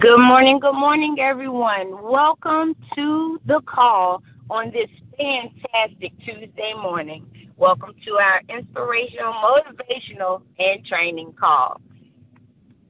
Good 0.00 0.16
morning, 0.16 0.60
good 0.60 0.76
morning, 0.76 1.20
everyone. 1.20 2.02
Welcome 2.02 2.74
to 2.94 3.38
the 3.44 3.60
call 3.66 4.22
on 4.48 4.70
this 4.70 4.88
fantastic 5.18 6.18
Tuesday 6.24 6.72
morning. 6.72 7.26
Welcome 7.58 7.94
to 8.06 8.12
our 8.12 8.40
inspirational, 8.48 9.34
motivational, 9.34 10.40
and 10.58 10.82
training 10.86 11.34
call. 11.38 11.82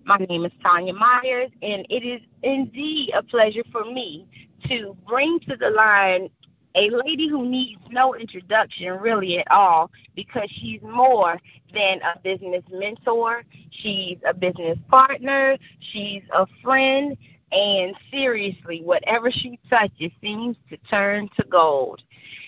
My 0.05 0.19
name 0.19 0.45
is 0.45 0.53
Tanya 0.63 0.93
Myers, 0.93 1.51
and 1.63 1.85
it 1.91 2.07
is 2.07 2.21
indeed 2.45 3.11
a 3.13 3.25
pleasure 3.25 3.65
for 3.73 3.85
me 3.85 4.29
to 4.69 4.97
bring 5.09 5.41
to 5.49 5.57
the 5.57 5.71
line 5.71 6.31
a 6.75 6.91
lady 6.91 7.29
who 7.29 7.47
needs 7.47 7.81
no 7.91 8.15
introduction 8.15 8.93
really 8.95 9.39
at 9.39 9.51
all 9.51 9.91
because 10.15 10.49
she's 10.51 10.81
more 10.83 11.39
than 11.73 12.01
a 12.03 12.19
business 12.23 12.63
mentor. 12.71 13.43
She's 13.71 14.19
a 14.27 14.35
business 14.35 14.79
partner. 14.89 15.57
She's 15.93 16.23
a 16.33 16.47
friend. 16.63 17.17
And 17.53 17.97
seriously, 18.13 18.83
whatever 18.85 19.31
she 19.31 19.59
touches 19.69 20.13
seems 20.21 20.57
to 20.69 20.77
turn 20.89 21.29
to 21.37 21.45
gold. 21.51 22.01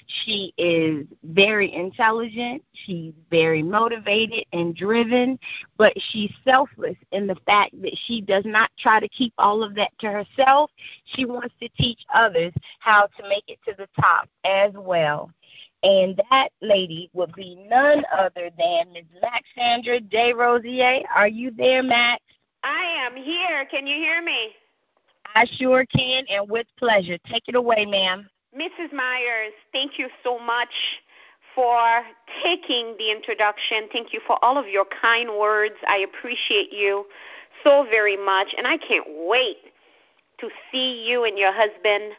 She 0.06 0.52
is 0.58 1.06
very 1.22 1.72
intelligent. 1.72 2.62
She's 2.72 3.12
very 3.30 3.62
motivated 3.62 4.44
and 4.52 4.74
driven, 4.74 5.38
but 5.76 5.92
she's 6.10 6.32
selfless 6.44 6.96
in 7.12 7.26
the 7.26 7.36
fact 7.46 7.80
that 7.82 7.96
she 8.06 8.20
does 8.20 8.44
not 8.44 8.70
try 8.78 9.00
to 9.00 9.08
keep 9.08 9.32
all 9.38 9.62
of 9.62 9.74
that 9.74 9.90
to 10.00 10.10
herself. 10.10 10.70
She 11.04 11.24
wants 11.24 11.54
to 11.60 11.68
teach 11.70 12.00
others 12.14 12.52
how 12.80 13.08
to 13.18 13.28
make 13.28 13.44
it 13.48 13.58
to 13.66 13.74
the 13.76 13.88
top 14.00 14.28
as 14.44 14.72
well. 14.74 15.30
And 15.82 16.20
that 16.30 16.50
lady 16.60 17.10
would 17.12 17.32
be 17.34 17.56
none 17.68 18.04
other 18.16 18.50
than 18.56 18.92
Ms. 18.92 19.04
Maxandra 19.22 20.00
DesRosiers. 20.08 21.04
Are 21.14 21.28
you 21.28 21.50
there, 21.50 21.82
Max? 21.82 22.22
I 22.62 23.06
am 23.06 23.16
here. 23.16 23.64
Can 23.70 23.86
you 23.86 23.96
hear 23.96 24.22
me? 24.22 24.50
I 25.34 25.46
sure 25.56 25.84
can, 25.86 26.24
and 26.28 26.48
with 26.48 26.66
pleasure. 26.78 27.18
Take 27.26 27.48
it 27.48 27.54
away, 27.54 27.86
ma'am. 27.86 28.28
Mrs. 28.56 28.92
Myers, 28.92 29.54
thank 29.72 29.98
you 29.98 30.08
so 30.22 30.38
much 30.38 30.74
for 31.54 32.02
taking 32.42 32.94
the 32.98 33.10
introduction. 33.10 33.88
Thank 33.90 34.12
you 34.12 34.20
for 34.26 34.42
all 34.44 34.58
of 34.58 34.68
your 34.68 34.84
kind 34.84 35.30
words. 35.40 35.76
I 35.88 35.98
appreciate 35.98 36.70
you 36.70 37.06
so 37.64 37.86
very 37.90 38.16
much, 38.18 38.54
and 38.56 38.66
I 38.66 38.76
can't 38.76 39.06
wait 39.26 39.56
to 40.38 40.50
see 40.70 41.08
you 41.08 41.24
and 41.24 41.38
your 41.38 41.50
husband 41.50 42.12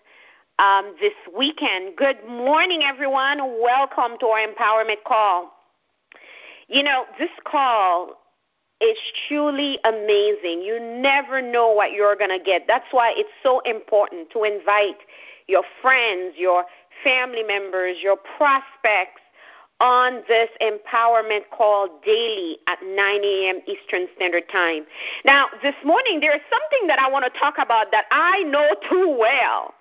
um, 0.58 0.96
this 1.00 1.14
weekend. 1.38 1.98
Good 1.98 2.18
morning, 2.28 2.82
everyone. 2.84 3.38
Welcome 3.62 4.18
to 4.20 4.26
our 4.26 4.48
empowerment 4.48 5.04
call. 5.06 5.52
You 6.68 6.82
know, 6.82 7.06
this 7.20 7.30
call 7.44 8.20
is 8.82 8.98
truly 9.28 9.78
amazing. 9.86 10.64
You 10.64 10.80
never 10.82 11.44
know 11.44 11.72
what 11.72 11.92
you're 11.92 12.16
going 12.16 12.36
to 12.36 12.44
get. 12.44 12.64
That's 12.68 12.88
why 12.90 13.14
it's 13.16 13.30
so 13.44 13.60
important 13.60 14.32
to 14.32 14.44
invite 14.46 14.98
your 15.48 15.64
friends, 15.82 16.36
your 16.38 16.66
family 17.04 17.44
members, 17.44 17.98
your 18.02 18.18
prospects 18.18 19.22
on 19.80 20.24
this 20.28 20.50
empowerment 20.62 21.42
call 21.52 22.00
daily 22.06 22.58
at 22.68 22.80
9 22.82 22.98
a.m. 23.24 23.60
Eastern 23.68 24.08
Standard 24.16 24.48
Time. 24.50 24.86
Now, 25.26 25.48
this 25.62 25.76
morning, 25.84 26.20
there 26.22 26.34
is 26.34 26.42
something 26.50 26.88
that 26.88 27.00
I 27.00 27.10
want 27.10 27.26
to 27.26 27.40
talk 27.40 27.56
about 27.60 27.92
that 27.92 28.06
I 28.12 28.44
know 28.44 28.76
too 28.90 29.16
well. 29.20 29.74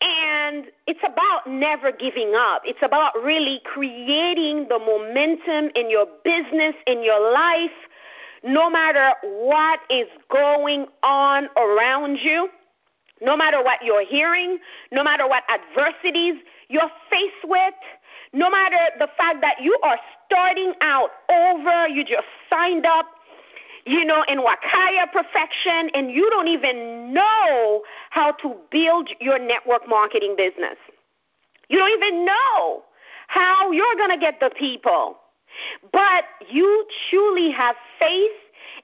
And 0.00 0.66
it's 0.86 1.00
about 1.02 1.46
never 1.46 1.90
giving 1.90 2.34
up. 2.36 2.62
It's 2.66 2.82
about 2.82 3.14
really 3.22 3.62
creating 3.64 4.66
the 4.68 4.78
momentum 4.78 5.70
in 5.74 5.88
your 5.88 6.06
business, 6.24 6.74
in 6.86 7.02
your 7.02 7.32
life, 7.32 7.70
no 8.42 8.68
matter 8.68 9.14
what 9.22 9.80
is 9.88 10.08
going 10.30 10.86
on 11.02 11.48
around 11.56 12.18
you 12.18 12.50
no 13.24 13.36
matter 13.36 13.62
what 13.62 13.82
you're 13.82 14.04
hearing, 14.04 14.58
no 14.92 15.02
matter 15.02 15.26
what 15.26 15.42
adversities 15.48 16.34
you're 16.68 16.90
faced 17.10 17.44
with, 17.44 17.74
no 18.32 18.50
matter 18.50 18.76
the 18.98 19.08
fact 19.16 19.40
that 19.40 19.60
you 19.60 19.78
are 19.82 19.98
starting 20.26 20.74
out 20.80 21.10
over, 21.30 21.88
you 21.88 22.04
just 22.04 22.26
signed 22.50 22.86
up, 22.86 23.06
you 23.86 24.04
know, 24.04 24.24
in 24.28 24.38
Wakaya 24.38 25.10
Perfection, 25.12 25.90
and 25.94 26.10
you 26.10 26.28
don't 26.30 26.48
even 26.48 27.12
know 27.12 27.82
how 28.10 28.32
to 28.32 28.56
build 28.70 29.08
your 29.20 29.38
network 29.38 29.88
marketing 29.88 30.34
business. 30.36 30.76
You 31.68 31.78
don't 31.78 31.90
even 31.90 32.24
know 32.24 32.82
how 33.28 33.72
you're 33.72 33.96
going 33.96 34.10
to 34.10 34.18
get 34.18 34.40
the 34.40 34.50
people. 34.50 35.16
But 35.92 36.24
you 36.48 36.86
truly 37.08 37.50
have 37.52 37.76
faith 37.98 38.32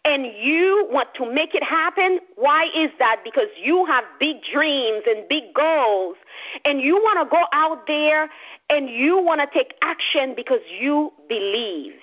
and 0.04 0.26
you 0.26 0.86
want 0.90 1.08
to 1.14 1.32
make 1.32 1.54
it 1.54 1.62
happen, 1.62 2.20
why 2.36 2.66
is 2.74 2.90
that? 2.98 3.20
Because 3.24 3.48
you 3.62 3.84
have 3.86 4.04
big 4.18 4.38
dreams 4.52 5.02
and 5.06 5.28
big 5.28 5.54
goals, 5.54 6.16
and 6.64 6.80
you 6.80 6.96
want 6.96 7.18
to 7.20 7.30
go 7.30 7.44
out 7.52 7.86
there 7.86 8.30
and 8.68 8.88
you 8.88 9.22
want 9.22 9.40
to 9.40 9.46
take 9.52 9.74
action 9.82 10.34
because 10.34 10.60
you 10.78 11.12
believed. 11.28 11.96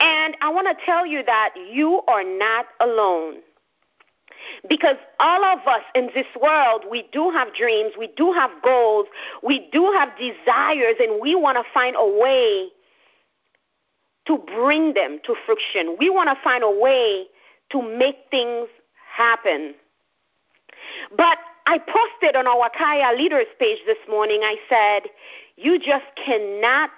And 0.00 0.36
I 0.40 0.50
want 0.50 0.66
to 0.68 0.84
tell 0.84 1.06
you 1.06 1.22
that 1.24 1.54
you 1.70 2.02
are 2.08 2.24
not 2.24 2.66
alone. 2.80 3.36
Because 4.68 4.96
all 5.18 5.44
of 5.44 5.66
us 5.66 5.82
in 5.94 6.10
this 6.14 6.26
world, 6.40 6.84
we 6.90 7.08
do 7.12 7.30
have 7.30 7.54
dreams, 7.54 7.94
we 7.98 8.08
do 8.16 8.32
have 8.32 8.50
goals, 8.62 9.06
we 9.42 9.68
do 9.72 9.92
have 9.92 10.10
desires, 10.18 10.96
and 11.00 11.20
we 11.20 11.34
want 11.34 11.56
to 11.56 11.64
find 11.72 11.96
a 11.98 12.06
way 12.06 12.68
to 14.26 14.38
bring 14.38 14.94
them 14.94 15.18
to 15.24 15.34
fruition. 15.44 15.96
We 15.98 16.10
want 16.10 16.28
to 16.28 16.36
find 16.42 16.64
a 16.64 16.70
way 16.70 17.26
to 17.70 17.82
make 17.82 18.16
things 18.30 18.68
happen. 19.16 19.74
But 21.16 21.38
I 21.66 21.78
posted 21.78 22.36
on 22.36 22.46
our 22.46 22.70
Kaya 22.70 23.16
Leaders 23.16 23.46
page 23.58 23.78
this 23.86 23.98
morning, 24.08 24.40
I 24.42 24.56
said, 24.68 25.10
you 25.56 25.78
just 25.78 26.04
cannot 26.22 26.90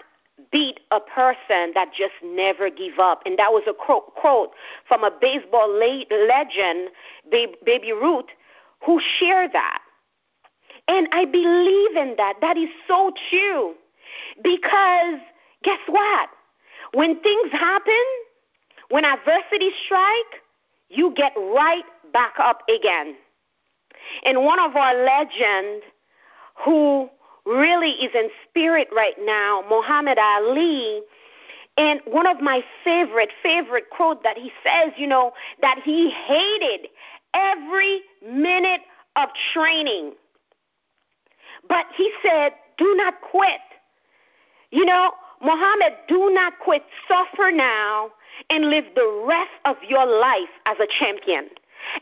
beat 0.53 0.81
a 0.91 1.01
person 1.01 1.73
that 1.75 1.91
just 1.97 2.15
never 2.25 2.71
give 2.71 2.99
up. 2.99 3.23
And 3.25 3.39
that 3.39 3.53
was 3.53 3.63
a 3.67 3.73
quote 3.73 4.53
from 4.87 5.05
a 5.05 5.11
baseball 5.11 5.73
legend, 5.73 6.91
Babe 7.31 7.83
Ruth, 8.01 8.27
who 8.85 9.01
shared 9.19 9.53
that. 9.53 9.81
And 10.87 11.09
I 11.13 11.25
believe 11.25 11.97
in 11.97 12.15
that. 12.17 12.35
That 12.41 12.57
is 12.57 12.71
so 12.87 13.13
true. 13.31 13.75
Because 14.43 15.21
guess 15.63 15.81
what? 15.87 16.31
When 16.95 17.21
things 17.21 17.53
happen, 17.53 18.05
when 18.89 19.05
adversity 19.05 19.71
strike, 19.85 20.43
you 20.89 21.13
get 21.15 21.33
right 21.37 21.85
back 22.13 22.35
up 22.39 22.63
again. 22.69 23.15
And 24.25 24.45
one 24.45 24.59
of 24.59 24.77
our 24.77 25.05
legends 25.05 25.85
who 26.65 27.11
really 27.45 27.91
is 27.91 28.15
in 28.15 28.31
spirit 28.49 28.89
right 28.95 29.17
now, 29.21 29.65
Muhammad 29.69 30.19
Ali, 30.19 31.03
and 31.77 32.01
one 32.07 32.27
of 32.27 32.41
my 32.41 32.63
favorite, 32.83 33.31
favorite 33.43 33.91
quote 33.91 34.23
that 34.25 34.37
he 34.37 34.51
says, 34.65 34.93
you 34.97 35.07
know, 35.07 35.33
that 35.63 35.81
he 35.85 36.11
hated 36.11 36.89
every 37.35 38.01
minute 38.27 38.81
of 39.17 39.29
training. 39.53 40.13
But 41.69 41.87
he 41.97 42.13
said, 42.23 42.53
do 42.79 42.95
not 42.97 43.21
quit. 43.31 43.61
You 44.71 44.85
know, 44.85 45.13
Muhammad, 45.43 45.95
do 46.09 46.31
not 46.31 46.59
quit. 46.59 46.83
Suffer 47.07 47.51
now 47.51 48.11
and 48.51 48.71
live 48.71 48.85
the 48.95 49.25
rest 49.27 49.51
of 49.65 49.77
your 49.87 50.07
life 50.07 50.51
as 50.67 50.77
a 50.81 50.87
champion. 50.99 51.49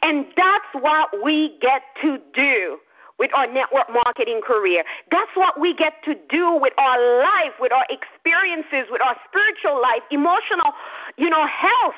And 0.02 0.26
that's 0.36 0.66
what 0.72 1.10
we 1.22 1.58
get 1.60 1.82
to 2.02 2.18
do 2.34 2.78
with 3.18 3.30
our 3.34 3.46
network 3.46 3.88
marketing 3.90 4.40
career. 4.46 4.84
That's 5.10 5.30
what 5.34 5.60
we 5.60 5.74
get 5.74 6.02
to 6.04 6.14
do 6.28 6.58
with 6.60 6.72
our 6.78 7.20
life, 7.22 7.52
with 7.60 7.72
our 7.72 7.86
experiences, 7.88 8.90
with 8.90 9.00
our 9.02 9.16
spiritual 9.28 9.80
life, 9.80 10.02
emotional, 10.10 10.72
you 11.16 11.30
know, 11.30 11.46
health, 11.46 11.94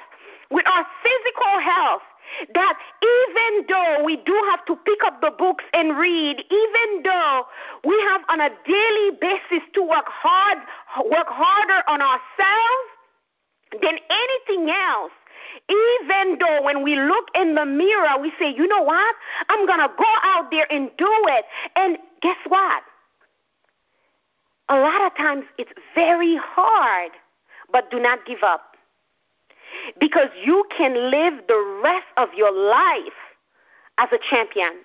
with 0.50 0.66
our 0.66 0.86
physical 1.02 1.60
health 1.60 2.02
that 2.54 2.78
even 3.02 3.66
though 3.68 4.04
we 4.04 4.16
do 4.16 4.34
have 4.50 4.64
to 4.66 4.76
pick 4.76 5.02
up 5.04 5.20
the 5.20 5.30
books 5.30 5.64
and 5.72 5.96
read, 5.96 6.44
even 6.50 7.02
though 7.02 7.44
we 7.84 7.94
have 8.08 8.22
on 8.28 8.40
a 8.40 8.50
daily 8.66 9.16
basis 9.20 9.66
to 9.74 9.82
work 9.82 10.06
hard, 10.06 10.58
work 11.10 11.28
harder 11.28 11.82
on 11.88 12.00
ourselves 12.00 12.88
than 13.82 13.98
anything 14.10 14.70
else, 14.70 15.12
even 15.68 16.38
though 16.38 16.62
when 16.62 16.82
we 16.82 16.96
look 16.96 17.28
in 17.34 17.54
the 17.54 17.66
mirror, 17.66 18.18
we 18.20 18.32
say, 18.38 18.54
you 18.54 18.66
know 18.66 18.82
what? 18.82 19.14
I'm 19.48 19.66
going 19.66 19.80
to 19.80 19.90
go 19.96 20.12
out 20.22 20.50
there 20.50 20.66
and 20.70 20.90
do 20.96 21.08
it. 21.28 21.44
And 21.76 21.98
guess 22.22 22.38
what? 22.46 22.82
A 24.68 24.78
lot 24.78 25.00
of 25.02 25.16
times 25.16 25.44
it's 25.56 25.72
very 25.94 26.36
hard, 26.36 27.12
but 27.72 27.90
do 27.90 27.98
not 27.98 28.26
give 28.26 28.42
up. 28.42 28.76
Because 29.98 30.28
you 30.44 30.64
can 30.76 31.10
live 31.10 31.34
the 31.48 31.80
rest 31.82 32.06
of 32.16 32.28
your 32.34 32.52
life 32.52 33.12
as 33.98 34.08
a 34.12 34.18
champion. 34.30 34.84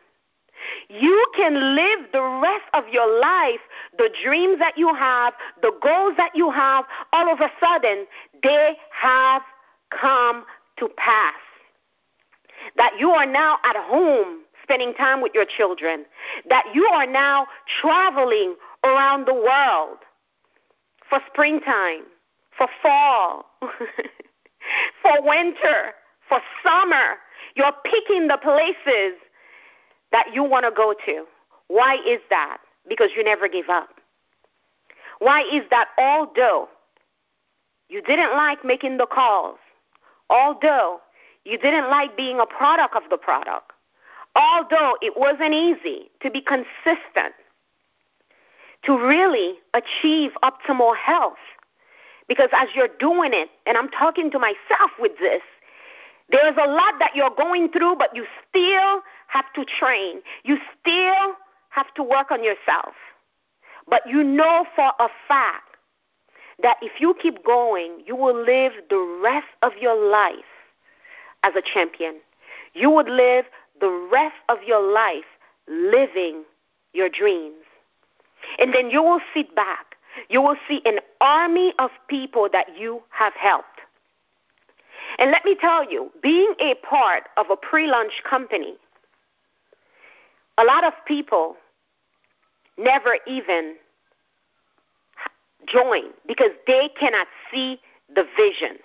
You 0.89 1.25
can 1.35 1.75
live 1.75 2.11
the 2.11 2.23
rest 2.41 2.65
of 2.73 2.87
your 2.91 3.19
life, 3.19 3.59
the 3.97 4.09
dreams 4.23 4.59
that 4.59 4.77
you 4.77 4.93
have, 4.93 5.33
the 5.61 5.71
goals 5.81 6.13
that 6.17 6.31
you 6.35 6.51
have, 6.51 6.85
all 7.11 7.31
of 7.31 7.41
a 7.41 7.51
sudden, 7.59 8.05
they 8.41 8.77
have 8.91 9.41
come 9.89 10.45
to 10.77 10.89
pass. 10.97 11.33
that 12.77 12.93
you 12.97 13.11
are 13.11 13.25
now 13.25 13.57
at 13.63 13.75
home 13.75 14.39
spending 14.61 14.93
time 14.93 15.21
with 15.21 15.33
your 15.33 15.45
children, 15.45 16.05
that 16.49 16.65
you 16.73 16.85
are 16.85 17.05
now 17.05 17.45
traveling 17.81 18.55
around 18.83 19.27
the 19.27 19.33
world 19.33 19.97
for 21.09 21.19
springtime, 21.31 22.03
for 22.57 22.67
fall, 22.81 23.45
for 25.01 25.21
winter, 25.21 25.93
for 26.27 26.39
summer. 26.63 27.17
You're 27.55 27.73
picking 27.83 28.27
the 28.27 28.37
places 28.37 29.17
that 30.11 30.33
you 30.33 30.43
want 30.43 30.65
to 30.65 30.71
go 30.71 30.95
to. 31.05 31.25
Why 31.67 31.95
is 32.07 32.19
that? 32.29 32.57
Because 32.87 33.09
you 33.15 33.23
never 33.23 33.47
give 33.47 33.69
up. 33.69 33.89
Why 35.19 35.41
is 35.51 35.63
that? 35.69 35.89
Although 35.97 36.69
you 37.89 38.01
didn't 38.01 38.33
like 38.33 38.63
making 38.65 38.97
the 38.97 39.05
calls, 39.05 39.57
although 40.29 40.99
you 41.45 41.57
didn't 41.57 41.89
like 41.89 42.15
being 42.17 42.39
a 42.39 42.45
product 42.45 42.95
of 42.95 43.03
the 43.09 43.17
product, 43.17 43.71
although 44.35 44.97
it 45.01 45.13
wasn't 45.15 45.53
easy 45.53 46.09
to 46.21 46.31
be 46.31 46.41
consistent, 46.41 47.33
to 48.83 48.97
really 48.97 49.55
achieve 49.73 50.31
optimal 50.43 50.95
health. 50.95 51.37
Because 52.27 52.49
as 52.53 52.69
you're 52.75 52.89
doing 52.99 53.31
it, 53.33 53.49
and 53.65 53.77
I'm 53.77 53.89
talking 53.89 54.31
to 54.31 54.39
myself 54.39 54.91
with 54.99 55.17
this, 55.19 55.41
there's 56.29 56.55
a 56.57 56.67
lot 56.67 56.95
that 56.99 57.11
you're 57.15 57.35
going 57.35 57.69
through, 57.69 57.95
but 57.97 58.15
you 58.15 58.25
still 58.49 59.01
have 59.27 59.51
to 59.53 59.65
train. 59.65 60.21
You 60.43 60.57
still 60.79 61.35
have 61.69 61.93
to 61.95 62.03
work 62.03 62.31
on 62.31 62.43
yourself. 62.43 62.93
But 63.87 64.03
you 64.07 64.23
know 64.23 64.65
for 64.75 64.91
a 64.99 65.09
fact 65.27 65.75
that 66.61 66.77
if 66.81 67.01
you 67.01 67.15
keep 67.21 67.43
going, 67.43 68.03
you 68.05 68.15
will 68.15 68.35
live 68.35 68.73
the 68.89 69.19
rest 69.21 69.47
of 69.61 69.73
your 69.79 69.95
life 70.09 70.35
as 71.43 71.53
a 71.55 71.61
champion. 71.61 72.15
You 72.73 72.89
would 72.89 73.09
live 73.09 73.45
the 73.79 73.91
rest 74.11 74.35
of 74.49 74.59
your 74.65 74.81
life 74.81 75.25
living 75.67 76.43
your 76.93 77.09
dreams. 77.09 77.65
And 78.59 78.73
then 78.73 78.89
you 78.89 79.01
will 79.03 79.21
sit 79.33 79.55
back. 79.55 79.92
You 80.29 80.41
will 80.41 80.57
see 80.67 80.81
an 80.85 80.99
army 81.21 81.73
of 81.79 81.91
people 82.07 82.47
that 82.51 82.77
you 82.77 83.01
have 83.09 83.33
helped. 83.33 83.67
And 85.19 85.31
let 85.31 85.43
me 85.45 85.55
tell 85.59 85.89
you, 85.89 86.11
being 86.21 86.53
a 86.59 86.75
part 86.87 87.23
of 87.37 87.47
a 87.49 87.55
pre 87.55 87.87
launch 87.87 88.21
company, 88.27 88.75
a 90.57 90.63
lot 90.63 90.83
of 90.83 90.93
people 91.05 91.55
never 92.77 93.17
even 93.27 93.75
join 95.67 96.03
because 96.27 96.51
they 96.67 96.89
cannot 96.99 97.27
see 97.51 97.79
the 98.13 98.25
vision. 98.37 98.77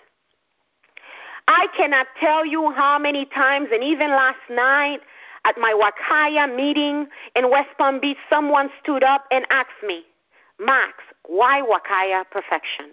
I 1.47 1.67
cannot 1.77 2.07
tell 2.21 2.45
you 2.45 2.71
how 2.73 2.99
many 2.99 3.25
times, 3.25 3.69
and 3.73 3.83
even 3.83 4.11
last 4.11 4.39
night 4.51 5.01
at 5.45 5.57
my 5.59 5.73
Wakaya 5.73 6.55
meeting 6.55 7.07
in 7.35 7.51
West 7.51 7.71
Palm 7.79 8.01
Beach, 8.01 8.19
someone 8.29 8.69
stood 8.83 9.03
up 9.03 9.25
and 9.31 9.47
asked 9.51 9.83
me, 9.87 10.03
Max, 10.61 10.93
why 11.29 11.63
Wakaya 11.63 12.25
perfection? 12.31 12.87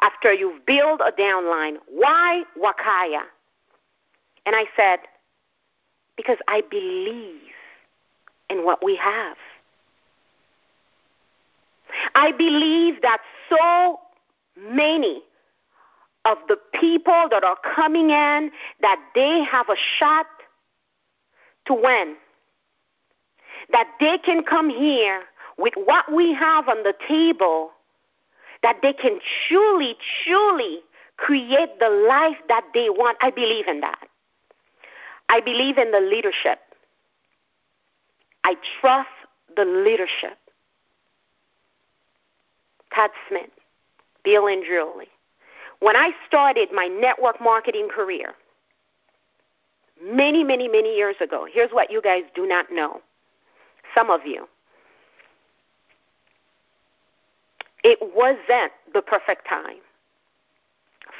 After 0.00 0.32
you've 0.32 0.66
built 0.66 1.00
a 1.00 1.12
downline, 1.12 1.76
why 1.88 2.42
Wakaya? 2.58 3.22
And 4.44 4.54
I 4.54 4.64
said, 4.76 5.00
because 6.16 6.38
I 6.48 6.62
believe 6.70 7.40
in 8.50 8.64
what 8.64 8.84
we 8.84 8.96
have. 8.96 9.36
I 12.14 12.32
believe 12.32 13.00
that 13.02 13.18
so 13.48 14.00
many 14.58 15.22
of 16.24 16.38
the 16.48 16.58
people 16.74 17.28
that 17.30 17.44
are 17.44 17.56
coming 17.74 18.10
in 18.10 18.50
that 18.80 19.00
they 19.14 19.44
have 19.44 19.68
a 19.68 19.76
shot 19.98 20.26
to 21.66 21.74
win. 21.74 22.16
That 23.70 23.88
they 24.00 24.18
can 24.18 24.42
come 24.42 24.68
here 24.68 25.22
with 25.58 25.74
what 25.84 26.12
we 26.12 26.34
have 26.34 26.68
on 26.68 26.82
the 26.82 26.94
table, 27.08 27.70
that 28.62 28.76
they 28.82 28.92
can 28.92 29.18
truly, 29.48 29.96
truly 30.24 30.80
create 31.16 31.78
the 31.78 31.88
life 32.08 32.36
that 32.48 32.64
they 32.74 32.90
want. 32.90 33.16
I 33.20 33.30
believe 33.30 33.66
in 33.68 33.80
that. 33.80 34.08
I 35.28 35.40
believe 35.40 35.78
in 35.78 35.90
the 35.90 36.00
leadership. 36.00 36.58
I 38.44 38.54
trust 38.80 39.08
the 39.56 39.64
leadership. 39.64 40.38
Todd 42.94 43.10
Smith, 43.28 43.50
Bill 44.24 44.46
and 44.46 44.64
Julie. 44.64 45.08
When 45.80 45.96
I 45.96 46.12
started 46.26 46.68
my 46.72 46.86
network 46.86 47.40
marketing 47.40 47.88
career, 47.94 48.34
many, 50.02 50.44
many, 50.44 50.68
many 50.68 50.96
years 50.96 51.16
ago, 51.20 51.46
here's 51.52 51.70
what 51.70 51.90
you 51.90 52.00
guys 52.00 52.22
do 52.34 52.46
not 52.46 52.66
know. 52.70 53.00
Some 53.94 54.10
of 54.10 54.20
you. 54.24 54.48
It 57.88 58.00
wasn't 58.16 58.72
the 58.94 59.00
perfect 59.00 59.46
time 59.48 59.78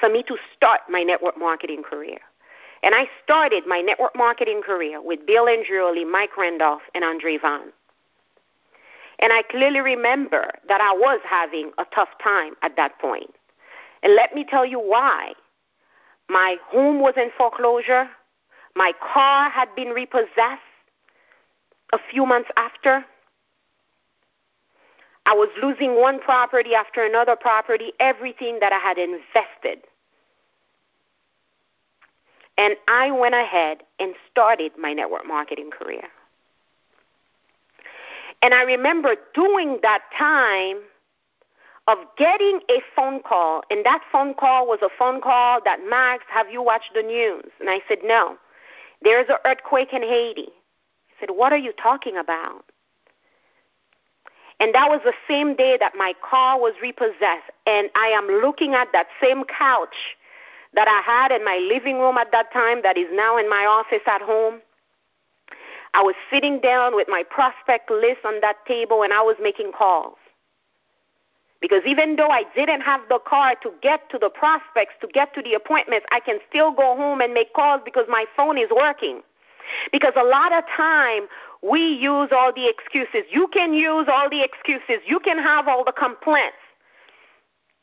for 0.00 0.08
me 0.08 0.24
to 0.24 0.36
start 0.52 0.80
my 0.90 1.04
network 1.04 1.38
marketing 1.38 1.84
career. 1.88 2.18
And 2.82 2.92
I 2.92 3.06
started 3.22 3.68
my 3.68 3.80
network 3.80 4.16
marketing 4.16 4.62
career 4.66 5.00
with 5.00 5.24
Bill 5.28 5.46
and 5.46 5.64
Julie, 5.64 6.04
Mike 6.04 6.36
Randolph, 6.36 6.82
and 6.92 7.04
Andre 7.04 7.38
Vaughn. 7.38 7.70
And 9.20 9.32
I 9.32 9.42
clearly 9.42 9.78
remember 9.78 10.50
that 10.66 10.80
I 10.80 10.92
was 10.92 11.20
having 11.24 11.70
a 11.78 11.84
tough 11.94 12.08
time 12.20 12.54
at 12.62 12.74
that 12.74 12.98
point. 12.98 13.30
And 14.02 14.16
let 14.16 14.34
me 14.34 14.44
tell 14.44 14.66
you 14.66 14.80
why. 14.80 15.34
My 16.28 16.56
home 16.70 16.98
was 16.98 17.14
in 17.16 17.30
foreclosure. 17.38 18.08
My 18.74 18.92
car 19.14 19.50
had 19.50 19.72
been 19.76 19.90
repossessed 19.90 20.62
a 21.92 21.98
few 22.10 22.26
months 22.26 22.50
after. 22.56 23.04
I 25.26 25.34
was 25.34 25.48
losing 25.60 26.00
one 26.00 26.20
property 26.20 26.74
after 26.74 27.04
another 27.04 27.34
property, 27.34 27.92
everything 27.98 28.58
that 28.60 28.72
I 28.72 28.78
had 28.78 28.96
invested. 28.96 29.82
And 32.56 32.76
I 32.88 33.10
went 33.10 33.34
ahead 33.34 33.78
and 33.98 34.14
started 34.30 34.72
my 34.78 34.92
network 34.92 35.26
marketing 35.26 35.70
career. 35.70 36.04
And 38.40 38.54
I 38.54 38.62
remember 38.62 39.16
during 39.34 39.80
that 39.82 40.02
time 40.16 40.78
of 41.88 41.98
getting 42.16 42.60
a 42.70 42.80
phone 42.94 43.20
call, 43.20 43.62
and 43.70 43.84
that 43.84 44.02
phone 44.12 44.32
call 44.32 44.66
was 44.66 44.78
a 44.82 44.88
phone 44.96 45.20
call 45.20 45.60
that 45.64 45.80
Max, 45.88 46.24
have 46.28 46.50
you 46.50 46.62
watched 46.62 46.92
the 46.94 47.02
news? 47.02 47.50
And 47.58 47.68
I 47.68 47.80
said, 47.88 47.98
no. 48.04 48.36
There's 49.02 49.28
an 49.28 49.36
earthquake 49.44 49.92
in 49.92 50.02
Haiti. 50.02 50.48
I 50.50 51.20
said, 51.20 51.30
what 51.32 51.52
are 51.52 51.58
you 51.58 51.72
talking 51.72 52.16
about? 52.16 52.64
And 54.58 54.74
that 54.74 54.88
was 54.88 55.00
the 55.04 55.12
same 55.28 55.54
day 55.54 55.76
that 55.78 55.92
my 55.96 56.14
car 56.28 56.58
was 56.58 56.74
repossessed. 56.80 57.50
And 57.66 57.90
I 57.94 58.08
am 58.08 58.26
looking 58.26 58.74
at 58.74 58.88
that 58.92 59.06
same 59.20 59.44
couch 59.44 60.16
that 60.74 60.88
I 60.88 61.00
had 61.00 61.32
in 61.32 61.44
my 61.44 61.58
living 61.58 61.98
room 61.98 62.16
at 62.16 62.32
that 62.32 62.52
time 62.52 62.82
that 62.82 62.96
is 62.96 63.08
now 63.12 63.36
in 63.36 63.48
my 63.48 63.66
office 63.66 64.02
at 64.06 64.22
home. 64.22 64.60
I 65.94 66.02
was 66.02 66.14
sitting 66.30 66.60
down 66.60 66.94
with 66.94 67.08
my 67.08 67.22
prospect 67.22 67.90
list 67.90 68.20
on 68.24 68.40
that 68.40 68.56
table 68.66 69.02
and 69.02 69.12
I 69.12 69.22
was 69.22 69.36
making 69.40 69.72
calls. 69.72 70.16
Because 71.60 71.82
even 71.86 72.16
though 72.16 72.28
I 72.28 72.44
didn't 72.54 72.82
have 72.82 73.00
the 73.08 73.18
car 73.18 73.54
to 73.62 73.72
get 73.80 74.10
to 74.10 74.18
the 74.18 74.28
prospects, 74.28 74.94
to 75.00 75.06
get 75.06 75.32
to 75.34 75.42
the 75.42 75.54
appointments, 75.54 76.06
I 76.12 76.20
can 76.20 76.38
still 76.48 76.70
go 76.70 76.96
home 76.96 77.20
and 77.20 77.32
make 77.32 77.54
calls 77.54 77.80
because 77.84 78.04
my 78.08 78.26
phone 78.36 78.58
is 78.58 78.68
working. 78.74 79.22
Because 79.90 80.12
a 80.16 80.24
lot 80.24 80.52
of 80.52 80.64
time 80.76 81.26
we 81.68 81.80
use 81.80 82.28
all 82.32 82.52
the 82.52 82.68
excuses. 82.68 83.24
You 83.30 83.48
can 83.48 83.72
use 83.74 84.06
all 84.08 84.28
the 84.30 84.42
excuses. 84.42 85.02
You 85.06 85.18
can 85.20 85.38
have 85.38 85.68
all 85.68 85.84
the 85.84 85.92
complaints 85.92 86.56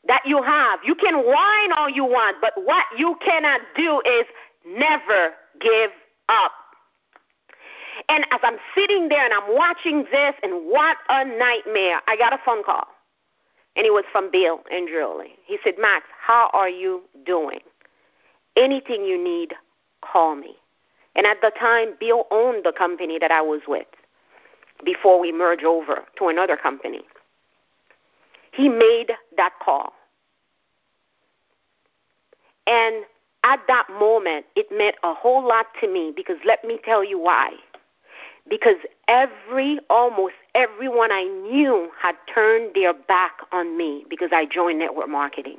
that 0.06 0.22
you 0.24 0.42
have. 0.42 0.80
You 0.84 0.94
can 0.94 1.16
whine 1.24 1.72
all 1.72 1.88
you 1.88 2.04
want, 2.04 2.36
but 2.40 2.52
what 2.56 2.84
you 2.96 3.16
cannot 3.24 3.60
do 3.76 4.00
is 4.04 4.24
never 4.66 5.32
give 5.60 5.90
up. 6.28 6.52
And 8.08 8.26
as 8.30 8.40
I'm 8.42 8.58
sitting 8.74 9.08
there 9.08 9.24
and 9.24 9.32
I'm 9.32 9.54
watching 9.54 10.04
this, 10.10 10.34
and 10.42 10.66
what 10.66 10.96
a 11.08 11.24
nightmare, 11.24 12.00
I 12.08 12.16
got 12.16 12.32
a 12.32 12.38
phone 12.44 12.64
call. 12.64 12.86
And 13.76 13.86
it 13.86 13.92
was 13.92 14.04
from 14.12 14.30
Bill 14.30 14.60
and 14.70 14.88
Julie. 14.88 15.34
He 15.44 15.58
said, 15.64 15.74
Max, 15.78 16.04
how 16.20 16.50
are 16.52 16.68
you 16.68 17.02
doing? 17.24 17.60
Anything 18.56 19.04
you 19.04 19.22
need, 19.22 19.54
call 20.00 20.36
me. 20.36 20.56
And 21.16 21.26
at 21.26 21.40
the 21.40 21.52
time, 21.58 21.94
Bill 21.98 22.26
owned 22.30 22.64
the 22.64 22.72
company 22.72 23.18
that 23.18 23.30
I 23.30 23.40
was 23.40 23.62
with 23.68 23.86
before 24.84 25.20
we 25.20 25.32
merged 25.32 25.64
over 25.64 26.04
to 26.18 26.28
another 26.28 26.56
company. 26.56 27.02
He 28.52 28.68
made 28.68 29.12
that 29.36 29.52
call. 29.62 29.92
And 32.66 33.04
at 33.44 33.60
that 33.68 33.86
moment, 33.98 34.46
it 34.56 34.66
meant 34.70 34.96
a 35.02 35.14
whole 35.14 35.46
lot 35.46 35.66
to 35.80 35.88
me 35.88 36.12
because 36.14 36.38
let 36.44 36.64
me 36.64 36.78
tell 36.84 37.04
you 37.04 37.18
why 37.18 37.54
because 38.48 38.76
every, 39.08 39.78
almost 39.88 40.34
everyone 40.54 41.12
I 41.12 41.24
knew 41.24 41.90
had 42.00 42.16
turned 42.32 42.74
their 42.74 42.92
back 42.92 43.38
on 43.52 43.76
me 43.76 44.04
because 44.08 44.30
I 44.32 44.46
joined 44.46 44.78
network 44.78 45.08
marketing. 45.08 45.58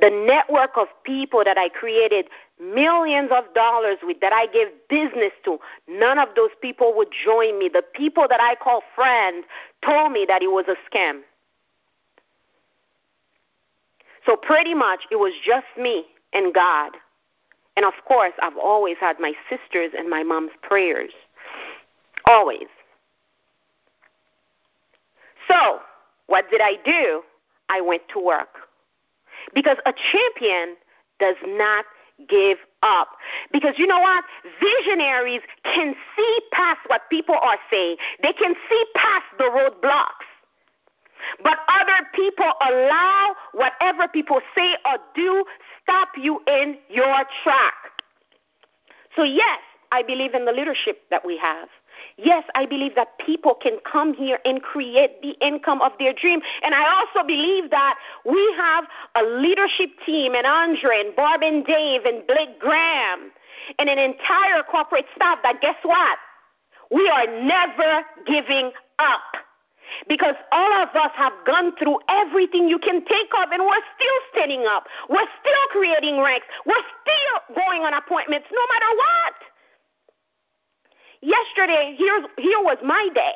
The 0.00 0.10
network 0.10 0.70
of 0.76 0.88
people 1.04 1.44
that 1.44 1.58
I 1.58 1.68
created 1.68 2.28
millions 2.60 3.30
of 3.32 3.44
dollars 3.54 3.98
with, 4.02 4.20
that 4.20 4.32
I 4.32 4.46
gave 4.46 4.68
business 4.88 5.32
to, 5.44 5.58
none 5.88 6.18
of 6.18 6.28
those 6.36 6.50
people 6.60 6.94
would 6.96 7.08
join 7.12 7.58
me. 7.58 7.68
The 7.68 7.82
people 7.94 8.26
that 8.28 8.40
I 8.40 8.54
call 8.54 8.82
friends 8.94 9.44
told 9.84 10.12
me 10.12 10.24
that 10.28 10.42
it 10.42 10.50
was 10.50 10.64
a 10.68 10.76
scam. 10.88 11.20
So 14.24 14.36
pretty 14.36 14.74
much 14.74 15.04
it 15.10 15.16
was 15.16 15.32
just 15.44 15.66
me 15.78 16.06
and 16.32 16.52
God. 16.52 16.92
And 17.76 17.84
of 17.84 17.92
course, 18.06 18.32
I've 18.40 18.56
always 18.56 18.96
had 18.98 19.20
my 19.20 19.34
sisters 19.48 19.92
and 19.96 20.08
my 20.08 20.22
mom's 20.22 20.52
prayers. 20.62 21.12
Always. 22.28 22.66
So, 25.46 25.80
what 26.26 26.50
did 26.50 26.60
I 26.60 26.76
do? 26.84 27.22
I 27.68 27.80
went 27.80 28.02
to 28.14 28.18
work. 28.18 28.48
Because 29.54 29.76
a 29.86 29.92
champion 29.92 30.76
does 31.20 31.36
not 31.46 31.84
give 32.28 32.58
up. 32.82 33.08
Because 33.52 33.74
you 33.78 33.86
know 33.86 34.00
what? 34.00 34.24
Visionaries 34.60 35.42
can 35.64 35.94
see 36.16 36.40
past 36.52 36.80
what 36.86 37.02
people 37.10 37.36
are 37.40 37.58
saying, 37.70 37.96
they 38.22 38.32
can 38.32 38.54
see 38.68 38.84
past 38.94 39.24
the 39.38 39.44
roadblocks. 39.44 40.26
But 41.42 41.58
other 41.68 42.06
people 42.14 42.52
allow 42.60 43.34
whatever 43.52 44.06
people 44.08 44.40
say 44.54 44.76
or 44.84 44.98
do 45.14 45.44
stop 45.82 46.08
you 46.16 46.40
in 46.46 46.76
your 46.88 47.24
track. 47.42 47.74
So, 49.14 49.22
yes, 49.22 49.60
I 49.92 50.02
believe 50.02 50.34
in 50.34 50.44
the 50.44 50.52
leadership 50.52 51.00
that 51.10 51.24
we 51.24 51.38
have. 51.38 51.68
Yes, 52.16 52.44
I 52.54 52.66
believe 52.66 52.94
that 52.94 53.18
people 53.18 53.54
can 53.54 53.78
come 53.90 54.14
here 54.14 54.38
and 54.44 54.62
create 54.62 55.20
the 55.22 55.36
income 55.46 55.82
of 55.82 55.92
their 55.98 56.12
dream. 56.12 56.40
And 56.62 56.74
I 56.74 56.84
also 56.98 57.26
believe 57.26 57.70
that 57.70 57.98
we 58.24 58.54
have 58.56 58.84
a 59.14 59.22
leadership 59.22 59.90
team 60.04 60.34
and 60.34 60.46
Andre 60.46 61.00
and 61.00 61.16
Barb 61.16 61.42
and 61.42 61.64
Dave 61.64 62.04
and 62.04 62.26
Blake 62.26 62.58
Graham 62.58 63.30
and 63.78 63.88
an 63.88 63.98
entire 63.98 64.62
corporate 64.62 65.06
staff 65.14 65.38
that 65.42 65.60
guess 65.60 65.76
what? 65.82 66.18
We 66.90 67.08
are 67.08 67.26
never 67.26 68.02
giving 68.26 68.72
up. 68.98 69.36
Because 70.08 70.34
all 70.50 70.72
of 70.82 70.88
us 70.96 71.12
have 71.14 71.32
gone 71.46 71.76
through 71.76 72.00
everything 72.08 72.68
you 72.68 72.78
can 72.78 73.04
think 73.04 73.30
of, 73.38 73.52
and 73.52 73.62
we're 73.62 73.86
still 73.94 74.18
standing 74.32 74.66
up. 74.66 74.86
We're 75.08 75.30
still 75.38 75.64
creating 75.70 76.18
ranks. 76.18 76.46
We're 76.66 76.74
still 76.74 77.54
going 77.54 77.82
on 77.82 77.94
appointments 77.94 78.48
no 78.50 78.62
matter 78.74 78.96
what. 78.96 79.34
Yesterday, 81.20 81.94
here, 81.96 82.26
here 82.38 82.60
was 82.60 82.78
my 82.84 83.08
day. 83.14 83.34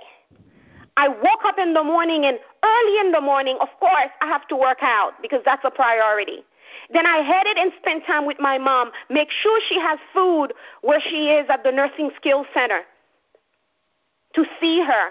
I 0.97 1.09
woke 1.09 1.45
up 1.45 1.59
in 1.59 1.73
the 1.73 1.83
morning, 1.83 2.25
and 2.25 2.39
early 2.63 3.01
in 3.01 3.13
the 3.13 3.21
morning, 3.21 3.57
of 3.61 3.69
course, 3.79 4.11
I 4.21 4.27
have 4.27 4.47
to 4.49 4.57
work 4.57 4.83
out 4.83 5.13
because 5.23 5.41
that's 5.45 5.65
a 5.65 5.71
priority. 5.71 6.45
Then 6.93 7.07
I 7.07 7.19
headed 7.19 7.57
and 7.57 7.73
spent 7.81 8.05
time 8.07 8.27
with 8.27 8.39
my 8.39 8.59
mom, 8.59 8.91
make 9.09 9.31
sure 9.31 9.61
she 9.69 9.79
has 9.81 9.99
food 10.13 10.53
where 10.83 11.01
she 11.01 11.31
is 11.31 11.47
at 11.49 11.65
the 11.65 11.73
Nursing 11.73 12.11
Skills 12.17 12.47
Center 12.53 12.83
to 14.35 14.45
see 14.61 14.83
her. 14.83 15.11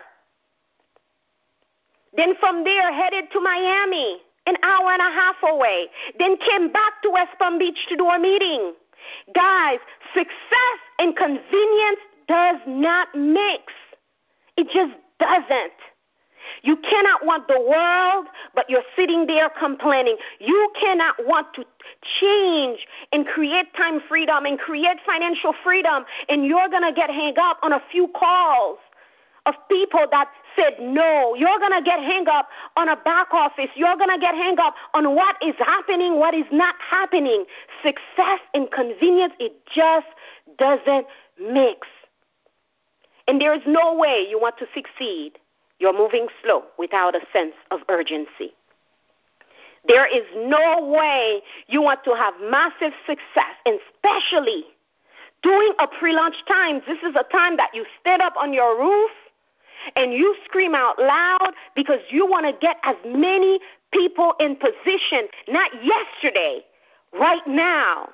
Then 2.16 2.36
from 2.40 2.64
there, 2.64 2.94
headed 2.94 3.32
to 3.32 3.40
Miami, 3.40 4.22
an 4.46 4.56
hour 4.64 4.92
and 4.92 5.02
a 5.02 5.12
half 5.12 5.36
away. 5.44 5.88
Then 6.18 6.38
came 6.38 6.72
back 6.72 7.02
to 7.04 7.10
West 7.10 7.32
Palm 7.40 7.60
Beach 7.60 7.86
to 7.90 7.96
do 7.96 8.08
a 8.08 8.20
meeting. 8.20 8.74
Guys, 9.34 9.80
success 10.14 10.80
and 10.98 11.16
convenience 11.16 12.00
does 12.30 12.58
not 12.68 13.10
mix. 13.16 13.74
It 14.56 14.68
just 14.74 14.94
doesn't. 15.20 15.74
You 16.64 16.78
cannot 16.78 17.26
want 17.26 17.48
the 17.48 17.60
world, 17.60 18.28
but 18.56 18.70
you're 18.70 18.84
sitting 18.96 19.28
there 19.28 19.50
complaining. 19.50 20.16
You 20.40 20.72
cannot 20.80 21.16
want 21.26 21.48
to 21.56 21.66
change 22.20 22.88
and 23.12 23.28
create 23.28 23.74
time 23.76 24.00
freedom 24.08 24.46
and 24.46 24.58
create 24.58 24.98
financial 25.06 25.54
freedom, 25.64 26.06
and 26.30 26.46
you're 26.46 26.70
going 26.70 26.84
to 26.84 26.94
get 26.94 27.10
hung 27.10 27.38
up 27.38 27.58
on 27.62 27.74
a 27.74 27.82
few 27.92 28.08
calls 28.10 28.78
of 29.46 29.56
people 29.70 30.06
that 30.12 30.30
said 30.56 30.76
no. 30.80 31.36
You're 31.36 31.60
going 31.60 31.74
to 31.74 31.84
get 31.84 32.00
hung 32.00 32.28
up 32.28 32.48
on 32.78 32.88
a 32.88 32.96
back 32.96 33.34
office. 33.34 33.70
You're 33.76 33.98
going 33.98 34.10
to 34.10 34.20
get 34.20 34.36
hung 34.36 34.60
up 34.60 34.76
on 34.94 35.16
what 35.16 35.36
is 35.42 35.56
happening, 35.58 36.20
what 36.20 36.34
is 36.34 36.46
not 36.52 36.76
happening. 36.80 37.46
Success 37.84 38.40
and 38.54 38.72
convenience, 38.72 39.34
it 39.40 39.54
just 39.74 40.08
doesn't 40.58 41.08
mix. 41.40 41.88
And 43.30 43.40
there 43.40 43.54
is 43.54 43.62
no 43.68 43.94
way 43.94 44.26
you 44.28 44.40
want 44.40 44.58
to 44.58 44.66
succeed. 44.74 45.34
You're 45.78 45.94
moving 45.94 46.30
slow 46.42 46.64
without 46.80 47.14
a 47.14 47.20
sense 47.32 47.54
of 47.70 47.82
urgency. 47.88 48.54
There 49.88 50.08
is 50.08 50.24
no 50.36 50.84
way 50.88 51.42
you 51.68 51.80
want 51.80 52.04
to 52.06 52.16
have 52.16 52.34
massive 52.50 52.92
success, 53.06 53.54
especially 53.68 54.64
during 55.44 55.74
a 55.78 55.86
pre 55.86 56.12
launch 56.12 56.38
time. 56.48 56.82
This 56.88 56.98
is 57.04 57.16
a 57.16 57.24
time 57.32 57.56
that 57.58 57.70
you 57.76 57.86
stand 58.02 58.24
up 58.24 58.34
on 58.36 58.52
your 58.52 58.76
roof 58.76 59.12
and 59.96 60.12
you 60.12 60.36
scream 60.44 60.74
out 60.74 60.98
loud 60.98 61.54
because 61.76 62.00
you 62.10 62.26
want 62.26 62.48
to 62.48 62.54
get 62.60 62.78
as 62.84 62.96
many 63.06 63.60
people 63.94 64.34
in 64.40 64.56
position, 64.56 65.28
not 65.48 65.70
yesterday, 65.84 66.66
right 67.14 67.46
now. 67.46 68.10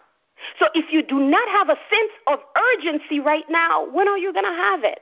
So 0.60 0.68
if 0.74 0.92
you 0.92 1.02
do 1.02 1.22
not 1.22 1.48
have 1.48 1.70
a 1.70 1.78
sense 1.90 2.12
of 2.28 2.40
urgency 2.74 3.22
right 3.22 3.46
now, 3.50 3.90
when 3.94 4.10
are 4.10 4.18
you 4.18 4.34
going 4.34 4.46
to 4.46 4.52
have 4.52 4.84
it? 4.84 5.00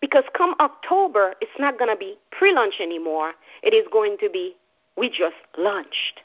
Because 0.00 0.24
come 0.36 0.54
October, 0.60 1.34
it's 1.40 1.58
not 1.58 1.78
going 1.78 1.90
to 1.90 1.96
be 1.96 2.16
pre 2.30 2.52
launch 2.52 2.74
anymore. 2.80 3.32
It 3.62 3.74
is 3.74 3.86
going 3.92 4.16
to 4.20 4.30
be, 4.30 4.54
we 4.96 5.08
just 5.08 5.36
launched. 5.56 6.22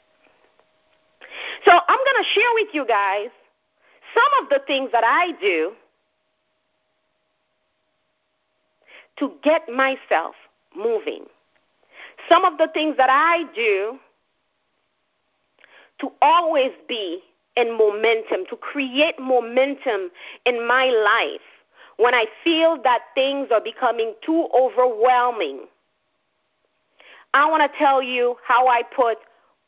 So 1.64 1.72
I'm 1.72 1.98
going 1.98 2.22
to 2.22 2.28
share 2.32 2.50
with 2.54 2.68
you 2.72 2.86
guys 2.86 3.28
some 4.14 4.44
of 4.44 4.48
the 4.50 4.60
things 4.66 4.90
that 4.92 5.04
I 5.04 5.32
do 5.40 5.72
to 9.18 9.32
get 9.42 9.68
myself 9.68 10.34
moving. 10.76 11.24
Some 12.28 12.44
of 12.44 12.58
the 12.58 12.68
things 12.72 12.96
that 12.96 13.10
I 13.10 13.44
do 13.54 13.98
to 16.00 16.10
always 16.20 16.72
be 16.88 17.20
in 17.56 17.76
momentum, 17.76 18.44
to 18.50 18.56
create 18.56 19.18
momentum 19.18 20.10
in 20.44 20.66
my 20.66 20.86
life 20.86 21.40
when 21.96 22.14
I 22.14 22.26
feel 22.42 22.80
that 22.82 23.00
things 23.14 23.48
are 23.52 23.60
becoming 23.60 24.14
too 24.24 24.48
overwhelming. 24.54 25.66
I 27.32 27.48
want 27.50 27.70
to 27.70 27.78
tell 27.78 28.02
you 28.02 28.36
how 28.46 28.68
I 28.68 28.82
put 28.82 29.18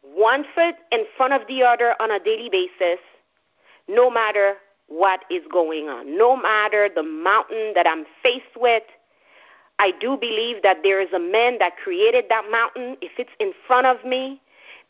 one 0.02 0.44
foot 0.54 0.76
in 0.92 1.04
front 1.16 1.32
of 1.32 1.42
the 1.48 1.62
other 1.62 1.94
on 2.00 2.10
a 2.10 2.20
daily 2.20 2.48
basis, 2.48 3.00
no 3.88 4.10
matter 4.10 4.54
what 4.88 5.24
is 5.30 5.42
going 5.52 5.88
on, 5.88 6.16
no 6.16 6.36
matter 6.36 6.88
the 6.94 7.02
mountain 7.02 7.72
that 7.74 7.86
I'm 7.86 8.04
faced 8.22 8.56
with, 8.56 8.84
I 9.78 9.92
do 10.00 10.16
believe 10.16 10.62
that 10.62 10.78
there 10.82 11.00
is 11.00 11.12
a 11.12 11.18
man 11.18 11.58
that 11.58 11.76
created 11.76 12.26
that 12.30 12.44
mountain. 12.50 12.96
If 13.02 13.12
it's 13.18 13.30
in 13.40 13.52
front 13.66 13.86
of 13.86 14.04
me, 14.04 14.40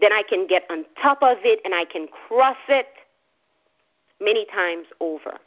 then 0.00 0.12
I 0.12 0.22
can 0.22 0.46
get 0.46 0.64
on 0.70 0.84
top 1.00 1.22
of 1.22 1.38
it 1.42 1.60
and 1.64 1.74
I 1.74 1.84
can 1.86 2.06
cross 2.28 2.56
it 2.68 2.86
many 4.20 4.46
times 4.46 4.86
over. 5.00 5.38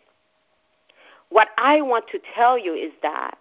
What 1.29 1.49
I 1.57 1.81
want 1.81 2.07
to 2.11 2.19
tell 2.35 2.57
you 2.57 2.73
is 2.73 2.91
that 3.01 3.37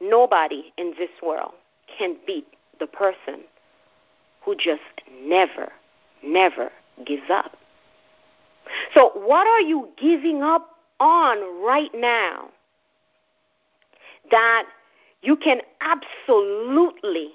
nobody 0.00 0.72
in 0.76 0.94
this 0.98 1.10
world 1.22 1.52
can 1.98 2.16
beat 2.26 2.46
the 2.80 2.86
person 2.86 3.44
who 4.42 4.54
just 4.54 4.82
never, 5.22 5.72
never 6.22 6.70
gives 7.06 7.30
up. 7.30 7.56
So, 8.94 9.10
what 9.14 9.46
are 9.46 9.60
you 9.60 9.88
giving 10.00 10.42
up 10.42 10.70
on 11.00 11.64
right 11.64 11.90
now 11.94 12.48
that 14.30 14.64
you 15.22 15.36
can 15.36 15.60
absolutely, 15.80 17.30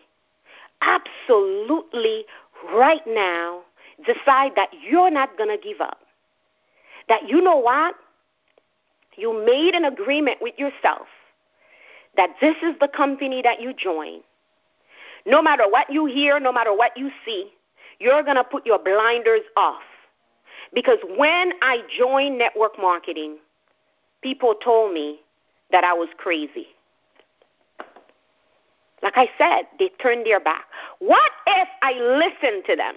absolutely 0.82 2.26
right 2.74 3.02
now 3.08 3.62
decide 4.06 4.54
that 4.56 4.70
you're 4.88 5.12
not 5.12 5.38
going 5.38 5.50
to 5.50 5.62
give 5.62 5.82
up. 5.82 6.00
That 7.08 7.28
you 7.28 7.42
know 7.42 7.58
what? 7.58 7.96
You 9.20 9.46
made 9.46 9.76
an 9.76 9.86
agreement 9.86 10.38
with 10.42 10.58
yourself 10.58 11.08
that 12.16 12.36
this 12.42 12.56
is 12.64 12.76
the 12.80 12.88
company 12.88 13.42
that 13.42 13.62
you 13.62 13.74
join. 13.74 14.22
No 15.26 15.42
matter 15.42 15.64
what 15.68 15.92
you 15.92 16.06
hear, 16.06 16.40
no 16.40 16.52
matter 16.52 16.76
what 16.76 16.96
you 16.98 17.12
see, 17.26 17.52
you're 18.00 18.24
going 18.24 18.38
to 18.38 18.44
put 18.44 18.66
your 18.66 18.80
blinders 18.80 19.42
off. 19.58 19.82
Because 20.74 21.00
when 21.18 21.54
I 21.62 21.82
joined 21.98 22.38
network 22.38 22.80
marketing, 22.80 23.38
people 24.22 24.56
told 24.56 24.94
me 24.94 25.20
that 25.72 25.84
I 25.84 25.94
was 25.94 26.10
crazy. 26.18 26.68
Like 29.02 29.18
I 29.18 29.30
said, 29.38 29.68
they 29.78 29.90
turned 30.02 30.26
their 30.26 30.40
back. 30.40 30.66
What 31.00 31.32
if 31.48 31.68
I 31.82 31.94
listened 31.94 32.64
to 32.68 32.76
them? 32.76 32.96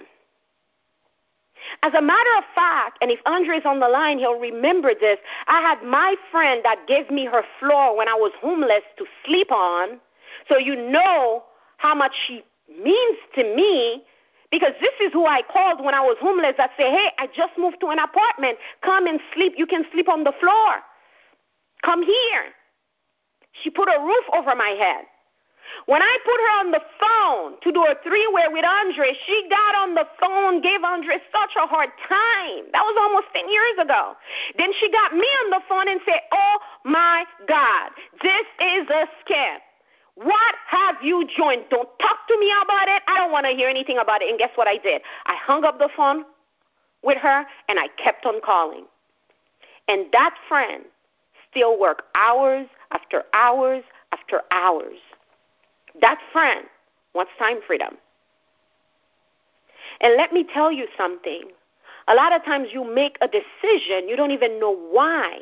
As 1.81 1.93
a 1.93 2.01
matter 2.01 2.29
of 2.37 2.43
fact, 2.55 2.97
and 3.01 3.11
if 3.11 3.19
Andre's 3.25 3.65
on 3.65 3.79
the 3.79 3.87
line, 3.87 4.19
he'll 4.19 4.39
remember 4.39 4.93
this. 4.93 5.19
I 5.47 5.61
had 5.61 5.83
my 5.83 6.15
friend 6.31 6.61
that 6.63 6.87
gave 6.87 7.09
me 7.09 7.25
her 7.25 7.43
floor 7.59 7.95
when 7.95 8.07
I 8.07 8.15
was 8.15 8.31
homeless 8.41 8.83
to 8.97 9.05
sleep 9.25 9.51
on. 9.51 9.99
So 10.49 10.57
you 10.57 10.75
know 10.75 11.43
how 11.77 11.95
much 11.95 12.13
she 12.27 12.43
means 12.67 13.17
to 13.35 13.43
me 13.55 14.03
Because 14.53 14.73
this 14.79 14.93
is 15.01 15.11
who 15.11 15.25
I 15.25 15.41
called 15.51 15.83
when 15.83 15.95
I 15.95 16.01
was 16.01 16.15
homeless 16.21 16.53
that 16.57 16.69
say, 16.77 16.91
hey, 16.91 17.09
I 17.17 17.25
just 17.25 17.57
moved 17.57 17.77
to 17.81 17.87
an 17.87 17.97
apartment. 17.97 18.59
Come 18.83 19.07
and 19.07 19.19
sleep. 19.33 19.53
You 19.57 19.65
can 19.65 19.83
sleep 19.91 20.07
on 20.07 20.23
the 20.23 20.31
floor. 20.39 20.75
Come 21.83 22.03
here. 22.03 22.53
She 23.63 23.71
put 23.71 23.87
a 23.89 23.99
roof 23.99 24.25
over 24.31 24.55
my 24.55 24.75
head. 24.77 25.05
When 25.85 26.01
I 26.01 26.17
put 26.23 26.39
her 26.39 26.51
on 26.59 26.71
the 26.71 26.83
phone 26.99 27.59
to 27.61 27.71
do 27.71 27.85
a 27.85 27.95
three 28.03 28.27
way 28.31 28.47
with 28.49 28.65
Andre, 28.65 29.13
she 29.25 29.47
got 29.49 29.75
on 29.75 29.95
the 29.95 30.07
phone, 30.19 30.61
gave 30.61 30.83
Andre 30.83 31.17
such 31.31 31.55
a 31.57 31.67
hard 31.67 31.89
time. 32.07 32.71
That 32.71 32.83
was 32.83 32.95
almost 32.99 33.27
10 33.35 33.49
years 33.49 33.77
ago. 33.79 34.15
Then 34.57 34.71
she 34.79 34.91
got 34.91 35.13
me 35.13 35.27
on 35.43 35.49
the 35.51 35.61
phone 35.67 35.89
and 35.89 35.99
said, 36.05 36.21
Oh 36.31 36.57
my 36.85 37.25
God, 37.47 37.91
this 38.21 38.47
is 38.59 38.87
a 38.89 39.07
scam. 39.23 39.57
What 40.15 40.55
have 40.67 40.97
you 41.01 41.27
joined? 41.35 41.65
Don't 41.69 41.89
talk 41.99 42.27
to 42.27 42.39
me 42.39 42.51
about 42.63 42.87
it. 42.87 43.01
I 43.07 43.17
don't 43.17 43.31
want 43.31 43.45
to 43.45 43.51
hear 43.51 43.67
anything 43.67 43.97
about 43.97 44.21
it. 44.21 44.29
And 44.29 44.37
guess 44.37 44.51
what 44.55 44.67
I 44.67 44.77
did? 44.77 45.01
I 45.25 45.35
hung 45.35 45.65
up 45.65 45.79
the 45.79 45.89
phone 45.97 46.23
with 47.03 47.17
her 47.17 47.45
and 47.67 47.79
I 47.79 47.87
kept 48.01 48.25
on 48.25 48.39
calling. 48.41 48.85
And 49.87 50.05
that 50.13 50.35
friend 50.47 50.85
still 51.49 51.79
worked 51.79 52.03
hours 52.15 52.67
after 52.91 53.23
hours 53.33 53.83
after 54.13 54.41
hours 54.51 54.99
that 56.01 56.19
friend 56.31 56.65
wants 57.13 57.31
time 57.37 57.59
freedom. 57.65 57.97
And 60.01 60.15
let 60.15 60.31
me 60.33 60.45
tell 60.51 60.71
you 60.71 60.87
something. 60.97 61.43
A 62.07 62.15
lot 62.15 62.33
of 62.33 62.43
times 62.43 62.69
you 62.71 62.83
make 62.83 63.17
a 63.21 63.27
decision, 63.27 64.07
you 64.07 64.15
don't 64.15 64.31
even 64.31 64.59
know 64.59 64.75
why. 64.75 65.39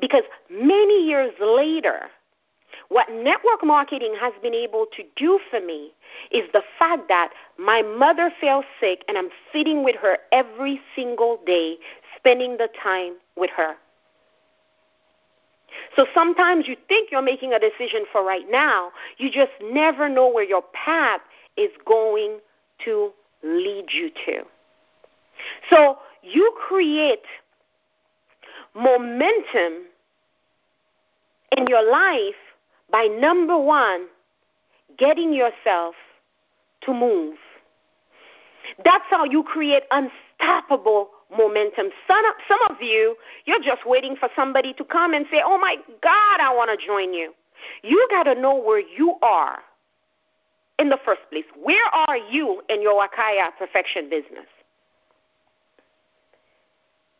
Because 0.00 0.24
many 0.50 1.06
years 1.06 1.32
later, 1.40 2.10
what 2.88 3.10
network 3.10 3.64
marketing 3.64 4.14
has 4.20 4.32
been 4.42 4.54
able 4.54 4.86
to 4.96 5.02
do 5.16 5.40
for 5.50 5.60
me 5.60 5.92
is 6.30 6.44
the 6.52 6.62
fact 6.78 7.08
that 7.08 7.30
my 7.58 7.82
mother 7.82 8.30
fell 8.40 8.64
sick 8.80 9.04
and 9.08 9.16
I'm 9.16 9.30
sitting 9.52 9.82
with 9.82 9.96
her 9.96 10.18
every 10.32 10.80
single 10.94 11.40
day, 11.46 11.76
spending 12.16 12.58
the 12.58 12.68
time 12.82 13.14
with 13.36 13.50
her. 13.56 13.76
So 15.94 16.06
sometimes 16.14 16.68
you 16.68 16.76
think 16.88 17.10
you're 17.10 17.22
making 17.22 17.52
a 17.52 17.58
decision 17.58 18.04
for 18.12 18.24
right 18.24 18.44
now, 18.50 18.90
you 19.18 19.30
just 19.30 19.52
never 19.62 20.08
know 20.08 20.28
where 20.28 20.44
your 20.44 20.62
path 20.72 21.20
is 21.56 21.70
going 21.86 22.38
to 22.84 23.10
lead 23.42 23.86
you 23.92 24.10
to. 24.26 24.42
So 25.70 25.98
you 26.22 26.52
create 26.68 27.24
momentum 28.74 29.86
in 31.56 31.66
your 31.68 31.88
life 31.90 32.34
by 32.90 33.06
number 33.06 33.58
one, 33.58 34.06
getting 34.98 35.32
yourself 35.32 35.94
to 36.82 36.92
move. 36.92 37.36
That's 38.84 39.04
how 39.10 39.24
you 39.24 39.42
create 39.42 39.84
unstoppable 39.90 41.10
momentum. 41.30 41.90
Some, 42.06 42.24
some 42.48 42.58
of 42.70 42.80
you, 42.80 43.16
you're 43.44 43.62
just 43.62 43.86
waiting 43.86 44.16
for 44.16 44.28
somebody 44.36 44.72
to 44.74 44.84
come 44.84 45.12
and 45.14 45.26
say, 45.30 45.42
Oh 45.44 45.58
my 45.58 45.76
God, 46.02 46.40
I 46.40 46.54
want 46.54 46.78
to 46.78 46.86
join 46.86 47.12
you. 47.12 47.34
You 47.82 48.06
got 48.10 48.24
to 48.24 48.34
know 48.34 48.54
where 48.54 48.80
you 48.80 49.16
are 49.22 49.58
in 50.78 50.90
the 50.90 50.98
first 51.04 51.22
place. 51.30 51.44
Where 51.62 51.86
are 51.92 52.16
you 52.16 52.62
in 52.68 52.82
your 52.82 52.94
Wakaya 52.94 53.48
perfection 53.58 54.10
business? 54.10 54.46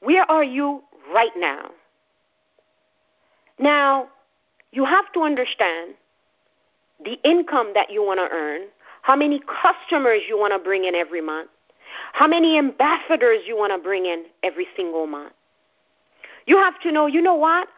Where 0.01 0.31
are 0.31 0.45
you 0.45 0.83
right 1.13 1.33
now? 1.37 1.71
Now, 3.59 4.09
you 4.73 4.85
have 4.85 5.11
to 5.15 5.23
understand 5.23 5.95
the 7.05 7.19
income 7.29 7.73
that 7.75 7.91
you 7.91 8.05
want 8.05 8.21
to 8.21 8.29
earn, 8.31 8.63
how 9.03 9.17
many 9.17 9.41
customers 9.41 10.21
you 10.29 10.39
want 10.39 10.53
to 10.53 10.59
bring 10.59 10.85
in 10.85 10.95
every 10.95 11.21
month, 11.21 11.49
how 12.13 12.27
many 12.27 12.59
ambassadors 12.59 13.43
you 13.47 13.57
want 13.57 13.73
to 13.73 13.79
bring 13.79 14.07
in 14.07 14.25
every 14.43 14.67
single 14.77 15.07
month. 15.07 15.33
You 16.47 16.57
have 16.59 16.81
to 16.81 16.93
know, 16.93 17.07
you 17.07 17.21
know 17.21 17.35
what? 17.35 17.69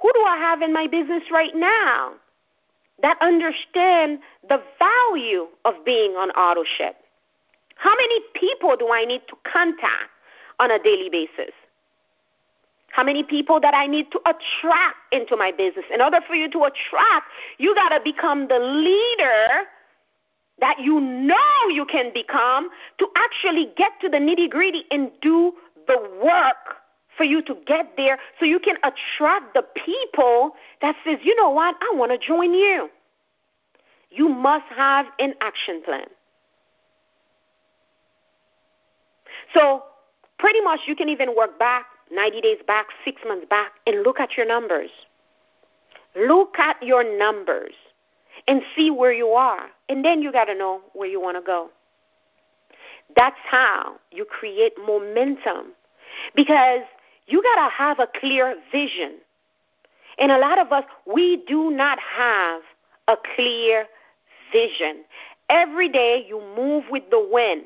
Who 0.00 0.12
do 0.12 0.20
I 0.20 0.36
have 0.36 0.62
in 0.62 0.72
my 0.72 0.86
business 0.86 1.24
right 1.30 1.54
now 1.54 2.12
that 3.02 3.16
understand 3.20 4.20
the 4.48 4.62
value 4.78 5.46
of 5.64 5.74
being 5.84 6.12
on 6.12 6.30
auto 6.30 6.64
ship? 6.64 6.96
How 7.76 7.94
many 7.96 8.20
people 8.34 8.76
do 8.76 8.90
I 8.92 9.04
need 9.04 9.22
to 9.28 9.36
contact 9.50 10.10
on 10.60 10.70
a 10.70 10.78
daily 10.78 11.08
basis? 11.10 11.52
How 12.90 13.02
many 13.02 13.24
people 13.24 13.58
that 13.60 13.74
I 13.74 13.88
need 13.88 14.12
to 14.12 14.20
attract 14.20 14.96
into 15.10 15.36
my 15.36 15.50
business? 15.50 15.84
In 15.92 16.00
order 16.00 16.20
for 16.26 16.36
you 16.36 16.48
to 16.50 16.58
attract, 16.62 17.26
you 17.58 17.74
got 17.74 17.88
to 17.88 18.00
become 18.04 18.46
the 18.46 18.60
leader 18.60 19.66
that 20.60 20.78
you 20.78 21.00
know 21.00 21.34
you 21.68 21.84
can 21.84 22.12
become 22.12 22.68
to 22.98 23.08
actually 23.16 23.72
get 23.76 23.92
to 24.00 24.08
the 24.08 24.18
nitty 24.18 24.48
gritty 24.50 24.84
and 24.90 25.10
do 25.20 25.52
the 25.86 25.98
work 26.22 26.76
for 27.16 27.24
you 27.24 27.42
to 27.42 27.56
get 27.66 27.96
there 27.96 28.18
so 28.38 28.44
you 28.44 28.58
can 28.58 28.76
attract 28.78 29.54
the 29.54 29.64
people 29.84 30.52
that 30.80 30.96
says, 31.04 31.18
you 31.22 31.34
know 31.36 31.50
what, 31.50 31.76
I 31.80 31.92
want 31.94 32.12
to 32.12 32.18
join 32.18 32.54
you. 32.54 32.88
You 34.10 34.28
must 34.28 34.66
have 34.66 35.06
an 35.18 35.34
action 35.40 35.82
plan. 35.84 36.06
So 39.52 39.82
pretty 40.38 40.60
much 40.60 40.80
you 40.86 40.94
can 40.94 41.08
even 41.08 41.34
work 41.36 41.58
back 41.58 41.86
90 42.12 42.40
days 42.40 42.58
back, 42.66 42.86
six 43.04 43.22
months 43.26 43.46
back, 43.48 43.72
and 43.86 44.02
look 44.02 44.20
at 44.20 44.36
your 44.36 44.46
numbers. 44.46 44.90
Look 46.16 46.58
at 46.58 46.80
your 46.82 47.18
numbers 47.18 47.74
and 48.46 48.62
see 48.76 48.90
where 48.90 49.12
you 49.12 49.28
are. 49.28 49.66
And 49.88 50.04
then 50.04 50.22
you 50.22 50.32
got 50.32 50.46
to 50.46 50.54
know 50.54 50.80
where 50.92 51.08
you 51.08 51.20
want 51.20 51.36
to 51.36 51.42
go. 51.42 51.70
That's 53.16 53.36
how 53.44 53.96
you 54.10 54.24
create 54.24 54.72
momentum 54.78 55.72
because 56.34 56.80
you 57.26 57.42
got 57.42 57.64
to 57.64 57.72
have 57.72 57.98
a 58.00 58.08
clear 58.18 58.56
vision. 58.70 59.16
And 60.18 60.30
a 60.30 60.38
lot 60.38 60.58
of 60.58 60.72
us, 60.72 60.84
we 61.06 61.42
do 61.48 61.70
not 61.70 61.98
have 61.98 62.62
a 63.08 63.16
clear 63.34 63.86
vision. 64.52 65.04
Every 65.48 65.88
day 65.88 66.24
you 66.26 66.40
move 66.56 66.84
with 66.90 67.04
the 67.10 67.26
wind. 67.30 67.64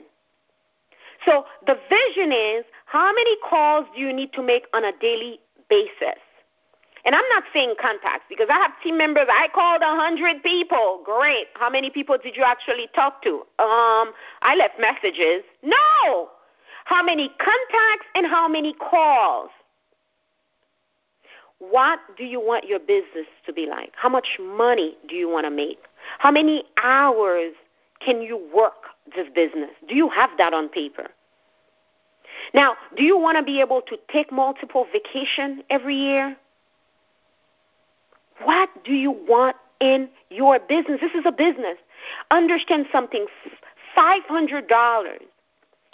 So 1.25 1.45
the 1.67 1.79
vision 1.89 2.33
is 2.33 2.65
how 2.87 3.13
many 3.13 3.37
calls 3.49 3.87
do 3.95 4.01
you 4.01 4.13
need 4.13 4.33
to 4.35 4.43
make 4.43 4.65
on 4.73 4.85
a 4.85 4.93
daily 5.01 5.41
basis? 5.69 6.19
And 7.05 7.15
I'm 7.15 7.29
not 7.31 7.45
saying 7.53 7.75
contacts 7.81 8.25
because 8.29 8.49
I 8.51 8.59
have 8.59 8.73
team 8.83 8.99
members. 8.99 9.27
I 9.31 9.49
called 9.55 9.83
a 9.83 9.95
hundred 9.95 10.43
people. 10.43 11.03
Great. 11.05 11.47
How 11.55 11.71
many 11.71 11.91
people 11.91 12.19
did 12.23 12.37
you 12.37 12.43
actually 12.43 12.89
talk 12.95 13.23
to? 13.23 13.37
Um, 13.59 14.13
I 14.43 14.57
left 14.59 14.79
messages. 14.81 15.43
No. 15.63 16.29
How 16.85 17.03
many 17.03 17.29
contacts 17.39 18.07
and 18.15 18.27
how 18.27 18.49
many 18.49 18.75
calls? 18.75 19.51
What 21.59 21.99
do 22.17 22.25
you 22.25 22.41
want 22.41 22.67
your 22.67 22.79
business 22.79 23.27
to 23.47 23.53
be 23.53 23.67
like? 23.67 23.93
How 23.97 24.09
much 24.09 24.39
money 24.41 24.97
do 25.09 25.15
you 25.15 25.29
want 25.29 25.45
to 25.45 25.51
make? 25.51 25.81
How 26.19 26.31
many 26.31 26.65
hours 26.83 27.53
can 28.01 28.23
you 28.23 28.41
work 28.55 28.87
this 29.15 29.27
business? 29.35 29.71
Do 29.89 29.97
you 29.97 30.09
have 30.09 30.31
that 30.39 30.55
on 30.55 30.69
paper? 30.69 31.09
Now, 32.55 32.77
do 32.97 33.03
you 33.03 33.19
want 33.19 33.39
to 33.39 33.45
be 33.45 33.61
able 33.61 33.83
to 33.83 33.99
take 34.11 34.31
multiple 34.31 34.87
vacation 34.93 35.63
every 35.71 35.97
year? 35.97 36.37
What 38.45 38.69
do 38.85 38.93
you 38.93 39.11
want 39.11 39.57
in 39.81 40.09
your 40.31 40.59
business? 40.59 41.01
This 41.01 41.13
is 41.13 41.25
a 41.27 41.33
business. 41.33 41.79
Understand 42.31 42.87
something. 42.93 43.27
$500 43.97 44.69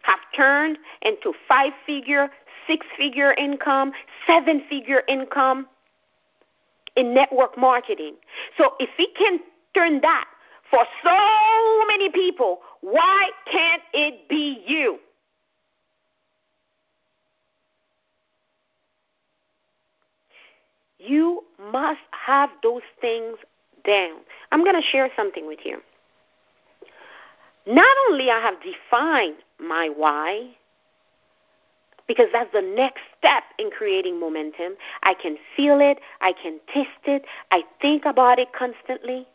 have 0.03 0.19
turned 0.37 0.79
into 1.03 1.33
five 1.49 1.73
figure, 1.87 2.29
six 2.67 2.87
figure 2.97 3.33
income, 3.35 3.93
seven 4.27 4.63
figure 4.69 5.03
income 5.09 5.67
in 6.97 7.15
network 7.15 7.57
marketing. 7.57 8.15
So 8.59 8.75
if 8.79 8.91
we 8.99 9.09
can 9.19 9.41
turn 9.75 10.01
that 10.03 10.27
for 10.71 10.85
so 11.03 11.87
many 11.87 12.11
people, 12.11 12.61
why 12.81 13.31
can't 13.51 13.83
it 13.93 14.29
be 14.29 14.63
you? 14.67 14.99
You 20.99 21.44
must 21.59 22.01
have 22.13 22.51
those 22.63 22.83
things 23.01 23.37
down. 23.87 24.19
I'm 24.53 24.65
going 24.65 24.81
to 24.81 24.87
share 24.87 25.11
something 25.17 25.47
with 25.47 25.61
you. 25.65 25.79
Not 27.67 27.97
only 28.09 28.31
I 28.31 28.41
have 28.41 28.55
defined 28.63 29.37
my 29.59 29.89
why, 29.95 30.51
because 32.07 32.27
that's 32.33 32.53
the 32.53 32.61
next 32.61 33.01
step 33.19 33.45
in 33.59 33.71
creating 33.71 34.21
momentum. 34.21 34.75
I 35.03 35.15
can 35.15 35.37
feel 35.57 35.81
it, 35.81 35.99
I 36.21 36.33
can 36.33 36.61
taste 36.73 36.91
it, 37.07 37.25
I 37.51 37.63
think 37.81 38.05
about 38.05 38.39
it 38.39 38.49
constantly. 38.53 39.27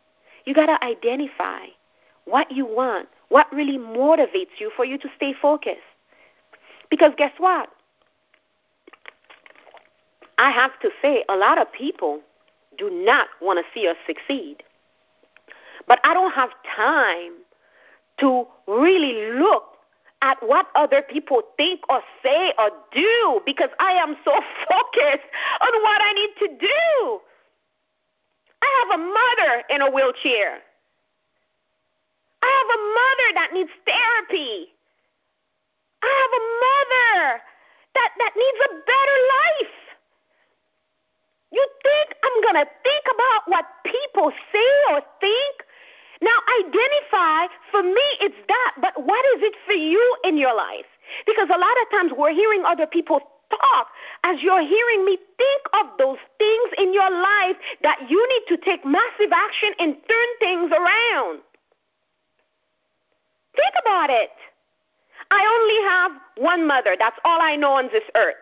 You 0.46 0.54
got 0.54 0.68
to 0.68 0.84
identify 0.84 1.66
what 2.26 2.52
you 2.52 2.66
want, 2.66 3.10
what 3.30 3.52
really 3.52 3.78
motivates 3.78 4.60
you 4.60 4.72
for 4.76 4.86
you 4.86 4.98
to 5.00 5.10
stay 5.16 5.34
focused. 5.34 5.80
Because 6.90 7.12
guess 7.18 7.34
what? 7.38 7.70
I 10.40 10.52
have 10.52 10.80
to 10.80 10.90
say, 11.02 11.26
a 11.28 11.36
lot 11.36 11.62
of 11.62 11.72
people 11.72 12.22
do 12.78 12.90
not 12.90 13.28
want 13.42 13.60
to 13.60 13.66
see 13.74 13.88
us 13.90 13.98
succeed. 14.08 14.64
But 15.86 16.00
I 16.06 16.14
don't 16.14 16.32
have 16.32 16.52
time 16.76 17.34
to 18.20 18.48
really 18.66 19.38
look 19.38 19.66
at 20.22 20.38
what 20.42 20.68
other 20.76 21.02
people 21.02 21.42
think 21.58 21.82
or 21.90 22.02
say 22.24 22.54
or 22.58 22.70
do 22.94 23.42
because 23.46 23.70
I 23.80 23.92
am 23.94 24.16
so 24.24 24.32
focused 24.70 25.28
on 25.62 25.82
what 25.84 26.02
I 26.02 26.14
need 26.14 26.34
to 26.40 26.48
do. 26.58 27.20
I 28.62 28.70
have 28.80 29.00
a 29.00 29.04
mother 29.04 29.64
in 29.70 29.82
a 29.82 29.92
wheelchair. 29.92 30.60
I 32.42 32.48
have 32.48 32.70
a 32.76 32.82
mother 32.96 33.30
that 33.36 33.50
needs 33.54 33.72
therapy. 33.86 34.72
I 36.02 36.08
have 36.08 36.34
a 36.40 36.44
mother 36.64 37.42
that, 37.96 38.10
that 38.20 38.34
needs 38.38 38.60
a 38.64 38.74
better 38.88 39.18
life. 39.36 39.76
You 41.52 41.66
think 41.84 42.16
I'm 42.24 42.42
going 42.44 42.66
to 42.66 42.72
think 42.84 43.06
about 43.10 43.42
what 43.48 43.66
people 43.84 44.32
say 44.52 44.72
or 44.94 45.02
think? 45.20 45.56
Now, 46.22 46.36
identify, 46.60 47.48
for 47.72 47.82
me, 47.82 48.08
it's 48.20 48.36
that, 48.48 48.72
but 48.82 48.94
what 49.06 49.24
is 49.38 49.44
it 49.44 49.56
for 49.66 49.74
you 49.74 50.18
in 50.26 50.29
your 50.40 50.56
life? 50.56 50.86
Because 51.26 51.50
a 51.50 51.58
lot 51.58 51.76
of 51.84 51.92
times 51.92 52.12
we're 52.16 52.34
hearing 52.34 52.64
other 52.66 52.88
people 52.88 53.20
talk. 53.50 53.88
As 54.24 54.42
you're 54.42 54.62
hearing 54.62 55.06
me, 55.06 55.18
think 55.38 55.62
of 55.74 55.88
those 55.98 56.18
things 56.38 56.70
in 56.78 56.94
your 56.94 57.10
life 57.10 57.58
that 57.84 58.00
you 58.10 58.28
need 58.30 58.56
to 58.56 58.64
take 58.64 58.86
massive 58.86 59.32
action 59.32 59.74
and 59.80 59.96
turn 60.08 60.28
things 60.40 60.72
around. 60.72 61.40
Think 63.56 63.74
about 63.82 64.10
it. 64.10 64.32
I 65.32 65.42
only 65.46 65.90
have 65.90 66.12
one 66.38 66.68
mother. 66.68 66.96
That's 66.98 67.20
all 67.26 67.42
I 67.42 67.56
know 67.56 67.74
on 67.74 67.90
this 67.92 68.04
earth, 68.16 68.36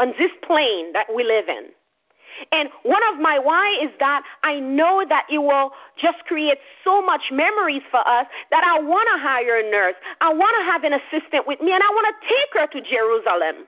on 0.00 0.14
this 0.18 0.32
plane 0.42 0.92
that 0.92 1.06
we 1.14 1.24
live 1.24 1.48
in. 1.48 1.68
And 2.50 2.68
one 2.82 3.02
of 3.12 3.20
my 3.20 3.38
why 3.38 3.78
is 3.82 3.90
that 3.98 4.24
I 4.42 4.60
know 4.60 5.04
that 5.08 5.26
it 5.30 5.38
will 5.38 5.72
just 5.96 6.24
create 6.26 6.58
so 6.84 7.02
much 7.02 7.30
memories 7.30 7.82
for 7.90 8.06
us 8.06 8.26
that 8.50 8.64
I 8.64 8.80
want 8.80 9.08
to 9.12 9.18
hire 9.18 9.58
a 9.58 9.70
nurse. 9.70 9.94
I 10.20 10.32
want 10.32 10.54
to 10.58 10.64
have 10.64 10.84
an 10.84 10.92
assistant 10.94 11.46
with 11.46 11.60
me, 11.60 11.72
and 11.72 11.82
I 11.82 11.88
want 11.90 12.06
to 12.08 12.28
take 12.28 12.50
her 12.54 12.66
to 12.66 12.80
Jerusalem. 12.88 13.66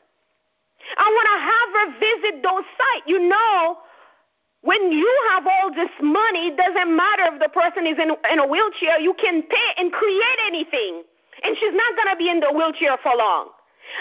I 0.96 1.08
want 1.08 1.28
to 1.32 1.38
have 1.40 1.68
her 1.76 1.88
visit 2.00 2.42
those 2.42 2.64
sites. 2.76 3.06
You 3.06 3.28
know, 3.28 3.78
when 4.62 4.92
you 4.92 5.08
have 5.30 5.46
all 5.46 5.74
this 5.74 5.90
money, 6.02 6.48
it 6.48 6.56
doesn't 6.56 6.96
matter 6.96 7.34
if 7.34 7.40
the 7.40 7.48
person 7.48 7.86
is 7.86 7.98
in, 7.98 8.16
in 8.32 8.38
a 8.38 8.46
wheelchair, 8.46 8.98
you 8.98 9.14
can 9.14 9.42
pay 9.42 9.68
and 9.76 9.92
create 9.92 10.38
anything. 10.46 11.02
And 11.42 11.56
she's 11.58 11.74
not 11.74 11.96
going 11.96 12.08
to 12.10 12.16
be 12.16 12.30
in 12.30 12.40
the 12.40 12.52
wheelchair 12.52 12.96
for 13.02 13.12
long. 13.16 13.48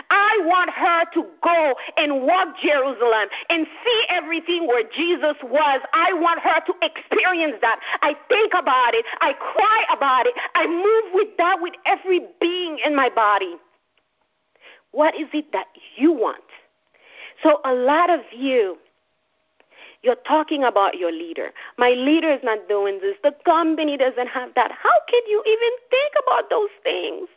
I 0.10 0.40
want 0.44 0.70
her 0.72 1.06
to 1.14 1.26
go 1.44 1.76
and 1.98 2.24
walk 2.24 2.56
Jerusalem 2.62 3.28
and 3.50 3.68
see 3.84 4.04
everything 4.10 4.68
where 4.68 4.84
Jesus 4.84 5.36
was. 5.44 5.82
I 5.94 6.14
want 6.14 6.40
her 6.40 6.60
to 6.66 6.74
experience 6.82 7.56
that. 7.62 7.80
I 8.02 8.16
think 8.30 8.54
about 8.54 8.94
it. 8.94 9.06
I 9.22 9.34
cry 9.34 9.86
about 9.96 10.26
it. 10.26 10.34
I 10.56 10.68
move 10.68 11.14
with 11.14 11.38
that 11.38 11.62
with 11.62 11.74
every 11.86 12.22
being 12.40 12.80
in 12.86 12.96
my 12.96 13.10
body. 13.10 13.56
What 14.92 15.16
is 15.16 15.28
it 15.34 15.52
that 15.54 15.68
you 15.96 16.12
want? 16.12 16.44
So, 17.42 17.60
a 17.66 17.74
lot 17.74 18.10
of 18.10 18.22
you, 18.32 18.78
you're 20.04 20.16
talking 20.16 20.64
about 20.64 20.98
your 20.98 21.12
leader. 21.12 21.52
My 21.78 21.90
leader 21.90 22.32
is 22.32 22.42
not 22.44 22.70
doing 22.70 23.00
this. 23.02 23.16
The 23.24 23.36
company 23.44 23.98
doesn't 23.98 24.28
have 24.28 24.54
that. 24.56 24.72
How 24.72 24.98
can 25.10 25.22
you 25.28 25.44
even 25.46 25.70
think 25.90 26.14
about 26.24 26.50
those 26.50 26.70
things? 26.84 27.28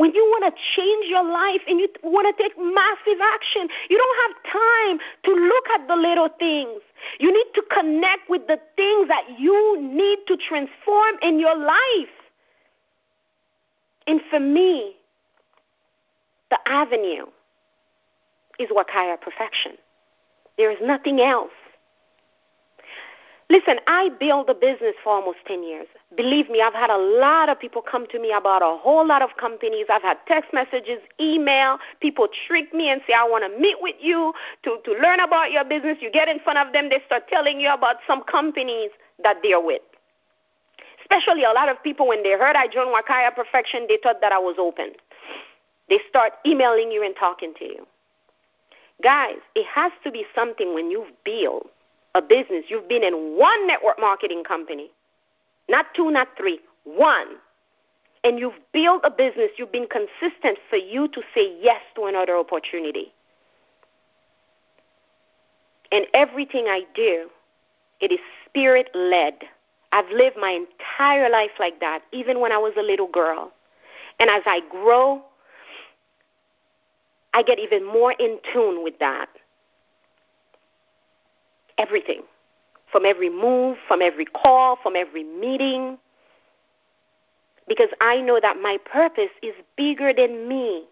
When 0.00 0.14
you 0.14 0.24
want 0.30 0.44
to 0.44 0.62
change 0.74 1.04
your 1.10 1.22
life 1.22 1.60
and 1.68 1.78
you 1.78 1.86
want 2.02 2.26
to 2.34 2.42
take 2.42 2.56
massive 2.56 3.20
action, 3.20 3.68
you 3.90 3.98
don't 3.98 4.18
have 4.24 4.34
time 4.50 4.98
to 5.24 5.30
look 5.30 5.68
at 5.74 5.86
the 5.88 5.94
little 5.94 6.30
things. 6.38 6.80
You 7.18 7.30
need 7.30 7.52
to 7.54 7.62
connect 7.70 8.30
with 8.30 8.46
the 8.46 8.58
things 8.76 9.08
that 9.08 9.24
you 9.38 9.78
need 9.78 10.20
to 10.26 10.38
transform 10.38 11.16
in 11.20 11.38
your 11.38 11.54
life. 11.54 12.14
And 14.06 14.22
for 14.30 14.40
me, 14.40 14.96
the 16.48 16.58
avenue 16.66 17.26
is 18.58 18.70
Wakaya 18.70 19.20
perfection. 19.20 19.72
There 20.56 20.70
is 20.70 20.78
nothing 20.82 21.20
else. 21.20 21.52
Listen, 23.50 23.80
I 23.88 24.10
built 24.20 24.48
a 24.48 24.54
business 24.54 24.94
for 25.02 25.12
almost 25.12 25.38
10 25.48 25.64
years. 25.64 25.88
Believe 26.16 26.48
me, 26.48 26.62
I've 26.62 26.72
had 26.72 26.88
a 26.88 26.96
lot 26.96 27.48
of 27.48 27.58
people 27.58 27.82
come 27.82 28.06
to 28.12 28.20
me 28.20 28.30
about 28.32 28.62
a 28.62 28.78
whole 28.78 29.04
lot 29.04 29.22
of 29.22 29.30
companies. 29.38 29.86
I've 29.90 30.02
had 30.02 30.18
text 30.28 30.52
messages, 30.52 31.00
email. 31.20 31.78
People 32.00 32.28
trick 32.46 32.72
me 32.72 32.90
and 32.90 33.00
say, 33.08 33.12
I 33.12 33.24
want 33.24 33.42
to 33.42 33.60
meet 33.60 33.78
with 33.80 33.96
you 33.98 34.32
to, 34.62 34.78
to 34.84 34.92
learn 35.02 35.18
about 35.18 35.50
your 35.50 35.64
business. 35.64 35.98
You 36.00 36.12
get 36.12 36.28
in 36.28 36.38
front 36.38 36.60
of 36.60 36.72
them, 36.72 36.90
they 36.90 37.02
start 37.06 37.26
telling 37.26 37.58
you 37.58 37.70
about 37.70 37.96
some 38.06 38.22
companies 38.22 38.90
that 39.24 39.38
they're 39.42 39.60
with. 39.60 39.82
Especially 41.00 41.42
a 41.42 41.50
lot 41.50 41.68
of 41.68 41.82
people, 41.82 42.06
when 42.06 42.22
they 42.22 42.38
heard 42.38 42.54
I 42.54 42.68
joined 42.68 42.94
Wakaya 42.94 43.34
Perfection, 43.34 43.86
they 43.88 43.98
thought 44.00 44.20
that 44.20 44.30
I 44.30 44.38
was 44.38 44.54
open. 44.60 44.92
They 45.88 45.98
start 46.08 46.34
emailing 46.46 46.92
you 46.92 47.04
and 47.04 47.16
talking 47.18 47.52
to 47.58 47.64
you. 47.64 47.84
Guys, 49.02 49.38
it 49.56 49.66
has 49.66 49.90
to 50.04 50.12
be 50.12 50.24
something 50.36 50.72
when 50.72 50.88
you've 50.88 51.10
built 51.24 51.68
a 52.14 52.22
business, 52.22 52.64
you've 52.68 52.88
been 52.88 53.04
in 53.04 53.36
one 53.36 53.66
network 53.66 53.98
marketing 53.98 54.42
company, 54.44 54.90
not 55.68 55.86
two, 55.94 56.10
not 56.10 56.28
three, 56.36 56.60
one, 56.84 57.36
and 58.24 58.38
you've 58.38 58.58
built 58.72 59.02
a 59.04 59.10
business, 59.10 59.50
you've 59.56 59.72
been 59.72 59.88
consistent 59.88 60.58
for 60.68 60.76
you 60.76 61.08
to 61.08 61.22
say 61.34 61.56
yes 61.60 61.80
to 61.94 62.04
another 62.04 62.36
opportunity. 62.36 63.12
And 65.92 66.06
everything 66.14 66.66
I 66.66 66.82
do, 66.94 67.28
it 68.00 68.12
is 68.12 68.20
spirit 68.46 68.90
led. 68.94 69.34
I've 69.92 70.08
lived 70.10 70.36
my 70.36 70.50
entire 70.50 71.30
life 71.30 71.50
like 71.58 71.80
that, 71.80 72.02
even 72.12 72.40
when 72.40 72.52
I 72.52 72.58
was 72.58 72.72
a 72.78 72.82
little 72.82 73.08
girl. 73.08 73.52
And 74.20 74.30
as 74.30 74.42
I 74.46 74.60
grow, 74.70 75.22
I 77.34 77.42
get 77.42 77.58
even 77.58 77.84
more 77.84 78.12
in 78.12 78.38
tune 78.52 78.84
with 78.84 78.98
that 78.98 79.28
everything 81.80 82.22
from 82.92 83.06
every 83.06 83.30
move, 83.30 83.78
from 83.88 84.02
every 84.02 84.24
call, 84.24 84.76
from 84.82 84.96
every 84.96 85.24
meeting. 85.24 85.98
Because 87.68 87.88
I 88.00 88.20
know 88.20 88.38
that 88.40 88.56
my 88.60 88.78
purpose 88.84 89.30
is 89.42 89.54
bigger 89.76 90.12
than 90.12 90.48
me. 90.48 90.84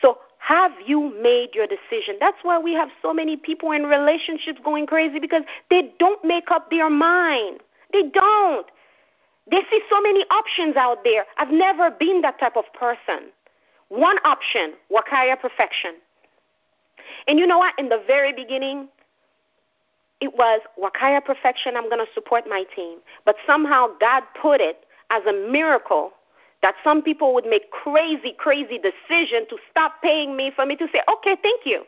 So, 0.00 0.18
have 0.38 0.72
you 0.84 1.14
made 1.22 1.54
your 1.54 1.66
decision? 1.66 2.16
That's 2.20 2.36
why 2.42 2.58
we 2.58 2.74
have 2.74 2.90
so 3.00 3.14
many 3.14 3.36
people 3.36 3.70
in 3.72 3.84
relationships 3.84 4.58
going 4.64 4.86
crazy 4.86 5.20
because 5.20 5.42
they 5.70 5.92
don't 5.98 6.22
make 6.24 6.50
up 6.50 6.70
their 6.70 6.90
mind. 6.90 7.60
They 7.92 8.02
don't. 8.02 8.66
They 9.50 9.60
see 9.70 9.80
so 9.88 10.00
many 10.00 10.24
options 10.30 10.76
out 10.76 11.04
there. 11.04 11.24
I've 11.38 11.50
never 11.50 11.90
been 11.90 12.22
that 12.22 12.38
type 12.40 12.56
of 12.56 12.64
person. 12.78 13.30
One 13.88 14.16
option, 14.24 14.74
Wakaya 14.90 15.40
perfection. 15.40 15.94
And 17.26 17.38
you 17.38 17.46
know 17.46 17.58
what? 17.58 17.74
In 17.78 17.88
the 17.88 18.02
very 18.06 18.32
beginning, 18.32 18.88
it 20.20 20.34
was 20.36 20.60
Wakaya 20.80 21.24
Perfection, 21.24 21.76
I'm 21.76 21.88
going 21.88 22.04
to 22.04 22.12
support 22.14 22.44
my 22.48 22.64
team. 22.74 22.98
But 23.24 23.36
somehow 23.46 23.88
God 24.00 24.22
put 24.40 24.60
it 24.60 24.84
as 25.10 25.22
a 25.26 25.32
miracle 25.50 26.12
that 26.62 26.76
some 26.84 27.02
people 27.02 27.34
would 27.34 27.44
make 27.44 27.70
crazy, 27.70 28.32
crazy 28.38 28.78
decision 28.78 29.46
to 29.50 29.56
stop 29.70 30.00
paying 30.00 30.36
me 30.36 30.52
for 30.54 30.64
me 30.64 30.76
to 30.76 30.86
say, 30.92 31.00
okay, 31.12 31.36
thank 31.42 31.62
you. 31.66 31.82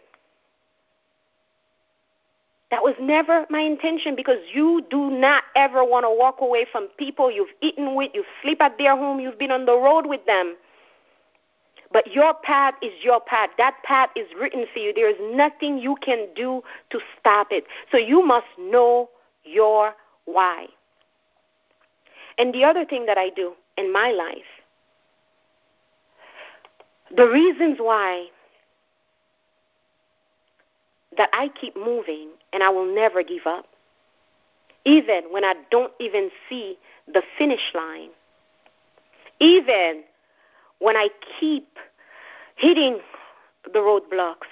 That 2.72 2.83
was 2.83 2.94
never 3.00 3.46
my 3.50 3.61
intention 3.61 4.16
because 4.16 4.38
you 4.53 4.85
do 4.90 5.11
not 5.11 5.44
ever 5.55 5.85
want 5.85 6.05
to 6.05 6.11
walk 6.11 6.40
away 6.40 6.66
from 6.70 6.88
people 6.98 7.31
you've 7.31 7.55
eaten 7.61 7.94
with, 7.94 8.11
you 8.14 8.24
sleep 8.42 8.61
at 8.61 8.79
their 8.79 8.96
home, 8.96 9.20
you've 9.20 9.38
been 9.38 9.53
on 9.53 9.64
the 9.64 9.79
road 9.79 10.07
with 10.07 10.27
them. 10.27 10.57
But 11.95 12.13
your 12.13 12.35
path 12.35 12.75
is 12.83 12.93
your 13.05 13.21
path. 13.21 13.51
That 13.57 13.77
path 13.85 14.11
is 14.17 14.27
written 14.39 14.67
for 14.73 14.81
you. 14.81 14.93
There 14.93 15.09
is 15.09 15.17
nothing 15.35 15.79
you 15.79 15.97
can 16.03 16.27
do 16.35 16.61
to 16.91 16.99
stop 17.19 17.47
it. 17.53 17.65
So 17.93 17.97
you 17.97 18.27
must 18.27 18.49
know 18.59 19.09
your 19.45 19.95
why. 20.25 20.67
And 22.37 22.53
the 22.53 22.65
other 22.65 22.85
thing 22.85 23.07
that 23.07 23.17
I 23.17 23.31
do 23.31 23.53
in 23.79 23.93
my 23.93 24.11
life, 24.11 24.43
the 27.17 27.29
reasons 27.29 27.79
why 27.79 28.27
that 31.17 31.29
I 31.33 31.49
keep 31.49 31.77
moving 31.77 32.31
and 32.53 32.65
I 32.65 32.71
will 32.71 32.93
never 32.93 33.23
give 33.23 33.47
up, 33.47 33.67
even 34.85 35.23
when 35.31 35.45
I 35.45 35.55
don't 35.71 35.93
even 36.01 36.31
see 36.49 36.77
the 37.07 37.23
finish 37.39 37.73
line, 37.73 38.11
even 39.39 40.03
when 40.85 40.99
I 40.99 41.09
keep 41.40 41.66
hitting 42.57 42.99
the 43.73 43.79
roadblocks, 43.79 44.51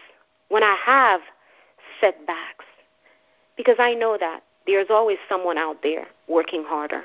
when 0.48 0.62
I 0.62 0.78
have 0.82 1.20
setbacks, 2.00 2.64
because 3.58 3.76
I 3.78 3.92
know 3.92 4.16
that 4.18 4.40
there's 4.66 4.86
always 4.88 5.18
someone 5.28 5.58
out 5.58 5.82
there 5.82 6.06
working 6.28 6.64
harder. 6.66 7.02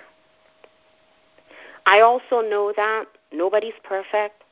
I 1.85 1.99
also 1.99 2.39
know 2.39 2.71
that 2.77 3.03
nobody's 3.33 3.73
perfect. 3.83 4.45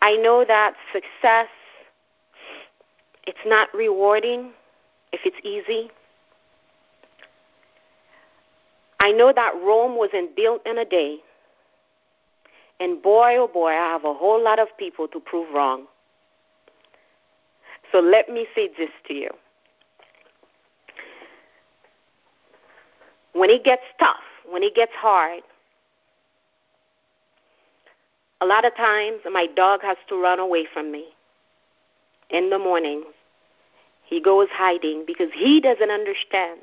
I 0.00 0.16
know 0.16 0.42
that 0.48 0.72
success 0.94 1.48
it's 3.26 3.44
not 3.44 3.68
rewarding 3.74 4.52
if 5.12 5.20
it's 5.26 5.36
easy. 5.44 5.90
I 8.98 9.12
know 9.12 9.30
that 9.30 9.52
Rome 9.62 9.98
wasn't 9.98 10.34
built 10.34 10.66
in 10.66 10.78
a 10.78 10.86
day. 10.86 11.18
And 12.80 13.02
boy, 13.02 13.36
oh 13.36 13.46
boy, 13.46 13.68
I 13.68 13.90
have 13.92 14.04
a 14.04 14.14
whole 14.14 14.42
lot 14.42 14.58
of 14.58 14.68
people 14.78 15.06
to 15.08 15.20
prove 15.20 15.52
wrong. 15.54 15.84
So 17.92 18.00
let 18.00 18.28
me 18.30 18.46
say 18.54 18.70
this 18.76 18.90
to 19.06 19.14
you. 19.14 19.30
When 23.34 23.50
it 23.50 23.64
gets 23.64 23.82
tough, 23.98 24.16
when 24.48 24.62
it 24.62 24.74
gets 24.74 24.92
hard, 24.94 25.42
a 28.40 28.46
lot 28.46 28.64
of 28.64 28.74
times 28.74 29.20
my 29.30 29.46
dog 29.54 29.80
has 29.82 29.98
to 30.08 30.20
run 30.20 30.40
away 30.40 30.66
from 30.72 30.90
me 30.90 31.08
in 32.30 32.48
the 32.48 32.58
mornings. 32.58 33.04
He 34.04 34.20
goes 34.20 34.48
hiding 34.50 35.04
because 35.06 35.28
he 35.34 35.60
doesn't 35.60 35.90
understand 35.90 36.60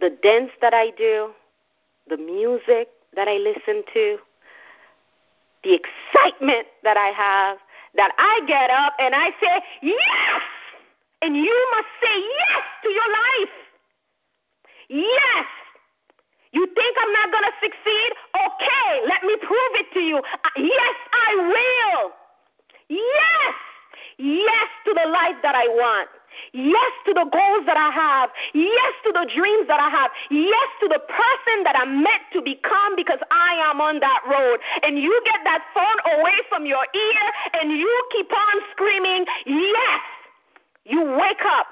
the 0.00 0.10
dance 0.22 0.50
that 0.60 0.74
I 0.74 0.90
do, 0.90 1.30
the 2.12 2.22
music 2.22 2.88
that 3.16 3.26
I 3.26 3.38
listen 3.38 3.82
to, 3.94 4.18
the 5.64 5.72
excitement 5.80 6.68
that 6.84 6.98
I 6.98 7.08
have, 7.08 7.56
that 7.96 8.12
I 8.18 8.44
get 8.46 8.68
up 8.68 8.92
and 8.98 9.14
I 9.14 9.30
say, 9.40 9.62
Yes! 9.80 10.42
And 11.22 11.36
you 11.36 11.56
must 11.74 11.88
say 12.02 12.16
yes 12.18 12.64
to 12.82 12.88
your 12.90 13.08
life. 13.08 13.56
Yes! 14.88 15.46
You 16.52 16.66
think 16.74 16.96
I'm 17.00 17.12
not 17.12 17.32
going 17.32 17.44
to 17.44 17.54
succeed? 17.62 18.10
Okay, 18.36 18.90
let 19.08 19.22
me 19.22 19.36
prove 19.40 19.72
it 19.80 19.86
to 19.94 20.00
you. 20.00 20.18
Uh, 20.18 20.50
yes, 20.58 20.96
I 21.12 21.30
will. 21.48 22.12
Yes. 22.88 23.54
Yes 24.18 24.68
to 24.84 24.92
the 24.92 25.08
life 25.08 25.36
that 25.42 25.54
I 25.54 25.68
want. 25.68 26.08
Yes 26.52 26.92
to 27.06 27.14
the 27.14 27.24
goals 27.24 27.64
that 27.66 27.76
I 27.76 27.90
have. 27.90 28.30
Yes 28.54 28.92
to 29.04 29.12
the 29.12 29.28
dreams 29.34 29.66
that 29.68 29.80
I 29.80 29.88
have. 29.88 30.10
Yes 30.30 30.68
to 30.80 30.88
the 30.88 31.00
person 31.00 31.64
that 31.64 31.76
I'm 31.76 32.02
meant 32.02 32.22
to 32.32 32.42
become 32.42 32.96
because 32.96 33.20
I 33.30 33.60
am 33.70 33.80
on 33.80 34.00
that 34.00 34.22
road. 34.28 34.60
And 34.82 34.98
you 34.98 35.12
get 35.24 35.40
that 35.44 35.62
phone 35.74 36.18
away 36.18 36.38
from 36.48 36.66
your 36.66 36.84
ear 36.94 37.24
and 37.60 37.72
you 37.72 37.92
keep 38.12 38.30
on 38.32 38.56
screaming, 38.72 39.26
Yes. 39.46 40.00
You 40.84 41.02
wake 41.16 41.44
up, 41.44 41.66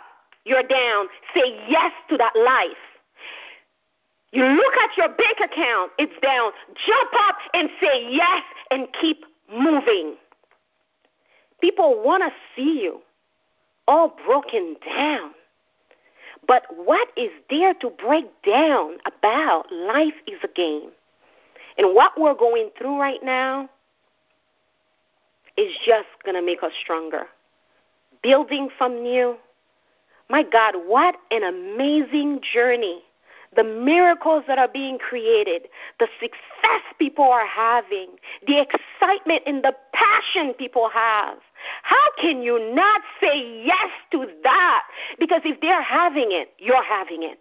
you're 0.44 0.62
down. 0.62 1.08
Say 1.34 1.58
yes 1.68 1.92
to 2.10 2.16
that 2.16 2.32
life. 2.36 2.78
You 4.32 4.44
look 4.44 4.74
at 4.84 4.96
your 4.96 5.08
bank 5.08 5.38
account, 5.42 5.90
it's 5.98 6.14
down. 6.22 6.52
Jump 6.86 7.10
up 7.28 7.36
and 7.52 7.68
say 7.80 8.08
yes 8.10 8.42
and 8.70 8.86
keep 9.00 9.24
moving. 9.52 10.14
People 11.60 12.00
want 12.04 12.22
to 12.22 12.30
see 12.54 12.82
you 12.82 13.00
all 13.90 14.14
broken 14.24 14.76
down. 14.86 15.32
But 16.46 16.64
what 16.76 17.08
is 17.16 17.30
there 17.50 17.74
to 17.74 17.90
break 17.90 18.26
down 18.42 18.98
about? 19.04 19.66
Life 19.72 20.14
is 20.28 20.38
a 20.44 20.48
game. 20.48 20.90
And 21.76 21.94
what 21.94 22.12
we're 22.18 22.34
going 22.34 22.70
through 22.78 22.98
right 22.98 23.18
now 23.22 23.68
is 25.56 25.72
just 25.84 26.06
going 26.24 26.36
to 26.36 26.42
make 26.42 26.62
us 26.62 26.72
stronger. 26.80 27.26
Building 28.22 28.68
from 28.78 29.02
new. 29.02 29.36
My 30.28 30.44
God, 30.44 30.74
what 30.86 31.16
an 31.32 31.42
amazing 31.42 32.40
journey 32.54 33.02
the 33.56 33.64
miracles 33.64 34.44
that 34.46 34.58
are 34.58 34.68
being 34.68 34.98
created, 34.98 35.62
the 35.98 36.06
success 36.20 36.82
people 36.98 37.24
are 37.24 37.46
having, 37.46 38.10
the 38.46 38.60
excitement 38.60 39.42
and 39.46 39.64
the 39.64 39.74
passion 39.92 40.54
people 40.54 40.88
have. 40.88 41.38
How 41.82 41.96
can 42.20 42.42
you 42.42 42.74
not 42.74 43.02
say 43.20 43.64
yes 43.64 43.90
to 44.12 44.26
that? 44.42 44.82
Because 45.18 45.42
if 45.44 45.60
they're 45.60 45.82
having 45.82 46.28
it, 46.30 46.52
you're 46.58 46.82
having 46.84 47.22
it. 47.22 47.38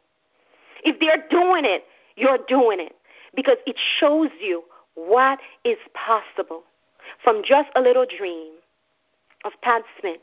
If 0.84 1.00
they're 1.00 1.26
doing 1.30 1.66
it, 1.66 1.84
you're 2.16 2.40
doing 2.48 2.80
it. 2.80 2.96
Because 3.36 3.58
it 3.66 3.76
shows 4.00 4.30
you 4.42 4.64
what 4.96 5.40
is 5.64 5.78
possible 5.94 6.64
from 7.24 7.42
just 7.46 7.70
a 7.76 7.82
little 7.82 8.06
dream 8.06 8.54
of 9.46 9.54
Todd 9.64 9.84
Smith 10.00 10.20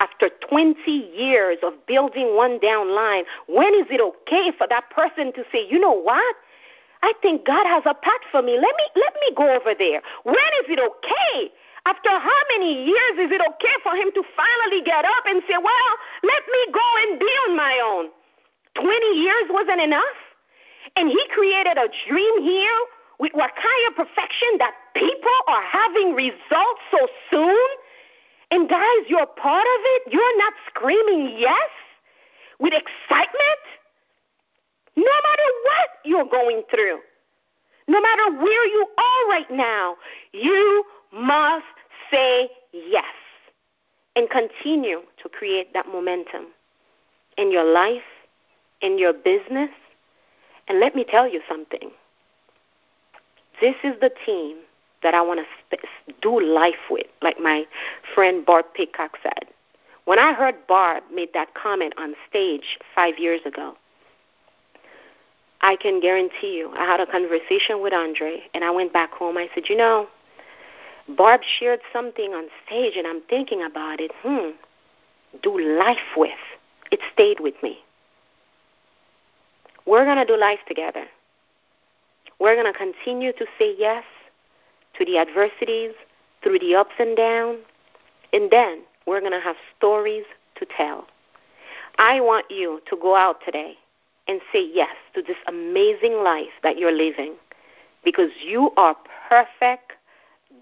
after 0.00 0.30
20 0.48 0.90
years 0.90 1.58
of 1.62 1.72
building 1.86 2.36
one 2.36 2.58
down 2.58 2.94
line, 2.94 3.24
when 3.46 3.74
is 3.74 3.86
it 3.90 4.00
okay 4.00 4.52
for 4.56 4.66
that 4.68 4.90
person 4.90 5.32
to 5.32 5.42
say, 5.50 5.66
you 5.68 5.78
know 5.78 5.92
what? 5.92 6.36
I 7.02 7.12
think 7.22 7.46
God 7.46 7.66
has 7.66 7.82
a 7.86 7.94
path 7.94 8.24
for 8.30 8.42
me. 8.42 8.54
Let 8.54 8.74
me 8.76 8.84
let 8.96 9.14
me 9.14 9.34
go 9.36 9.54
over 9.54 9.74
there. 9.78 10.02
When 10.24 10.34
is 10.34 10.66
it 10.68 10.80
okay? 10.80 11.52
After 11.86 12.10
how 12.10 12.40
many 12.50 12.84
years 12.84 13.14
is 13.22 13.30
it 13.30 13.40
okay 13.40 13.76
for 13.84 13.94
him 13.94 14.10
to 14.12 14.22
finally 14.34 14.82
get 14.82 15.04
up 15.04 15.24
and 15.26 15.40
say, 15.48 15.54
Well, 15.54 15.92
let 16.24 16.42
me 16.50 16.72
go 16.74 16.86
and 17.06 17.20
be 17.20 17.32
on 17.46 17.56
my 17.56 17.78
own? 17.78 18.10
20 18.74 18.90
years 19.14 19.44
wasn't 19.50 19.80
enough? 19.80 20.18
And 20.96 21.08
he 21.08 21.22
created 21.30 21.78
a 21.78 21.88
dream 22.08 22.42
here 22.42 22.78
with 23.20 23.32
Wakaya 23.32 23.94
perfection 23.94 24.58
that 24.58 24.74
people 24.94 25.38
are 25.46 25.62
having 25.62 26.14
results 26.14 26.82
so 26.90 27.06
soon. 27.30 27.68
And 28.50 28.68
guys, 28.68 29.06
you're 29.06 29.26
part 29.26 29.66
of 29.66 29.80
it. 29.94 30.12
You're 30.12 30.38
not 30.38 30.54
screaming 30.66 31.38
yes 31.38 31.70
with 32.58 32.72
excitement. 32.72 33.62
No 34.96 35.04
matter 35.04 35.48
what 35.64 35.88
you're 36.04 36.24
going 36.24 36.62
through, 36.68 36.98
no 37.86 38.00
matter 38.00 38.38
where 38.42 38.66
you 38.66 38.86
are 38.98 39.28
right 39.30 39.50
now, 39.50 39.96
you 40.32 40.84
must 41.12 41.75
say 42.10 42.48
yes 42.72 43.04
and 44.14 44.28
continue 44.30 45.00
to 45.22 45.28
create 45.28 45.72
that 45.74 45.86
momentum 45.86 46.46
in 47.36 47.52
your 47.52 47.64
life, 47.64 48.02
in 48.80 48.98
your 48.98 49.12
business. 49.12 49.70
And 50.68 50.80
let 50.80 50.94
me 50.94 51.04
tell 51.08 51.28
you 51.28 51.40
something. 51.48 51.90
This 53.60 53.76
is 53.84 53.94
the 54.00 54.10
team 54.24 54.58
that 55.02 55.14
I 55.14 55.20
want 55.22 55.40
to 55.70 55.78
do 56.20 56.40
life 56.40 56.90
with, 56.90 57.06
like 57.22 57.38
my 57.38 57.64
friend 58.14 58.44
Barb 58.44 58.66
Paycock 58.78 59.10
said. 59.22 59.46
When 60.04 60.18
I 60.18 60.32
heard 60.32 60.54
Barb 60.66 61.04
made 61.12 61.30
that 61.34 61.54
comment 61.54 61.94
on 61.98 62.14
stage 62.28 62.78
five 62.94 63.18
years 63.18 63.40
ago, 63.44 63.76
I 65.60 65.76
can 65.76 66.00
guarantee 66.00 66.56
you, 66.56 66.70
I 66.76 66.84
had 66.84 67.00
a 67.00 67.06
conversation 67.06 67.82
with 67.82 67.92
Andre, 67.92 68.42
and 68.54 68.62
I 68.62 68.70
went 68.70 68.92
back 68.92 69.12
home. 69.12 69.36
I 69.36 69.48
said, 69.54 69.64
you 69.68 69.76
know, 69.76 70.06
Barb 71.08 71.42
shared 71.42 71.80
something 71.92 72.32
on 72.32 72.48
stage, 72.66 72.94
and 72.96 73.06
I'm 73.06 73.22
thinking 73.22 73.62
about 73.62 74.00
it. 74.00 74.10
Hmm, 74.22 74.50
do 75.42 75.58
life 75.78 76.16
with. 76.16 76.32
It 76.90 77.00
stayed 77.12 77.40
with 77.40 77.54
me. 77.62 77.78
We're 79.86 80.04
going 80.04 80.18
to 80.18 80.24
do 80.24 80.36
life 80.36 80.58
together. 80.66 81.04
We're 82.40 82.54
going 82.60 82.72
to 82.72 82.76
continue 82.76 83.32
to 83.32 83.46
say 83.58 83.74
yes 83.78 84.04
to 84.98 85.04
the 85.04 85.18
adversities, 85.18 85.92
through 86.42 86.58
the 86.58 86.74
ups 86.74 86.94
and 86.98 87.16
downs, 87.16 87.58
and 88.32 88.50
then 88.50 88.82
we're 89.06 89.20
going 89.20 89.32
to 89.32 89.40
have 89.40 89.56
stories 89.76 90.24
to 90.56 90.66
tell. 90.76 91.06
I 91.98 92.20
want 92.20 92.46
you 92.50 92.80
to 92.90 92.96
go 92.96 93.16
out 93.16 93.40
today 93.44 93.74
and 94.28 94.40
say 94.52 94.68
yes 94.72 94.94
to 95.14 95.22
this 95.22 95.36
amazing 95.46 96.22
life 96.22 96.52
that 96.62 96.78
you're 96.78 96.92
living 96.92 97.34
because 98.04 98.30
you 98.44 98.70
are 98.76 98.96
perfect 99.28 99.92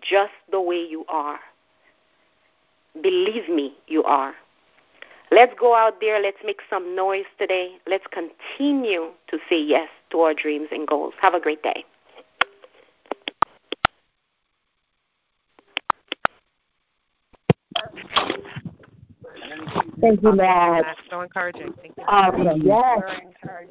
just 0.01 0.33
the 0.51 0.61
way 0.61 0.85
you 0.89 1.05
are. 1.09 1.39
Believe 3.03 3.49
me, 3.49 3.75
you 3.87 4.05
are. 4.05 4.35
Let's 5.31 5.53
go 5.59 5.75
out 5.75 6.01
there. 6.01 6.21
Let's 6.21 6.39
make 6.45 6.61
some 6.71 6.95
noise 6.95 7.25
today. 7.39 7.77
Let's 7.87 8.05
continue 8.13 9.11
to 9.29 9.39
say 9.49 9.61
yes 9.61 9.89
to 10.11 10.21
our 10.21 10.35
dreams 10.35 10.69
and 10.71 10.87
goals. 10.87 11.15
Have 11.21 11.35
a 11.35 11.41
great 11.41 11.63
day. 11.63 11.85
Thank 20.01 20.23
you, 20.23 20.33
Max. 20.33 20.87
That's 20.87 21.01
so 21.11 21.21
encouraging. 21.23 21.73
Thank 21.81 21.97
you. 21.97 22.05
Awesome. 22.07 22.63
Yes. 22.63 23.01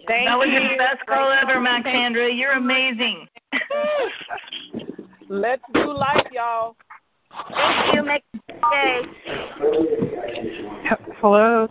Thank 0.07 0.27
that 0.27 0.38
was 0.38 0.47
you. 0.47 0.59
your 0.59 0.77
best 0.77 1.05
call 1.05 1.31
ever, 1.31 1.59
Maxandra. 1.59 2.36
You're 2.36 2.53
amazing. 2.53 3.27
Let's 5.34 5.63
do 5.74 5.91
life, 5.91 6.28
y'all. 6.32 6.76
Thank 7.50 7.96
you. 7.96 8.04
Make 8.04 8.24
day. 8.72 9.02
Hello. 11.19 11.67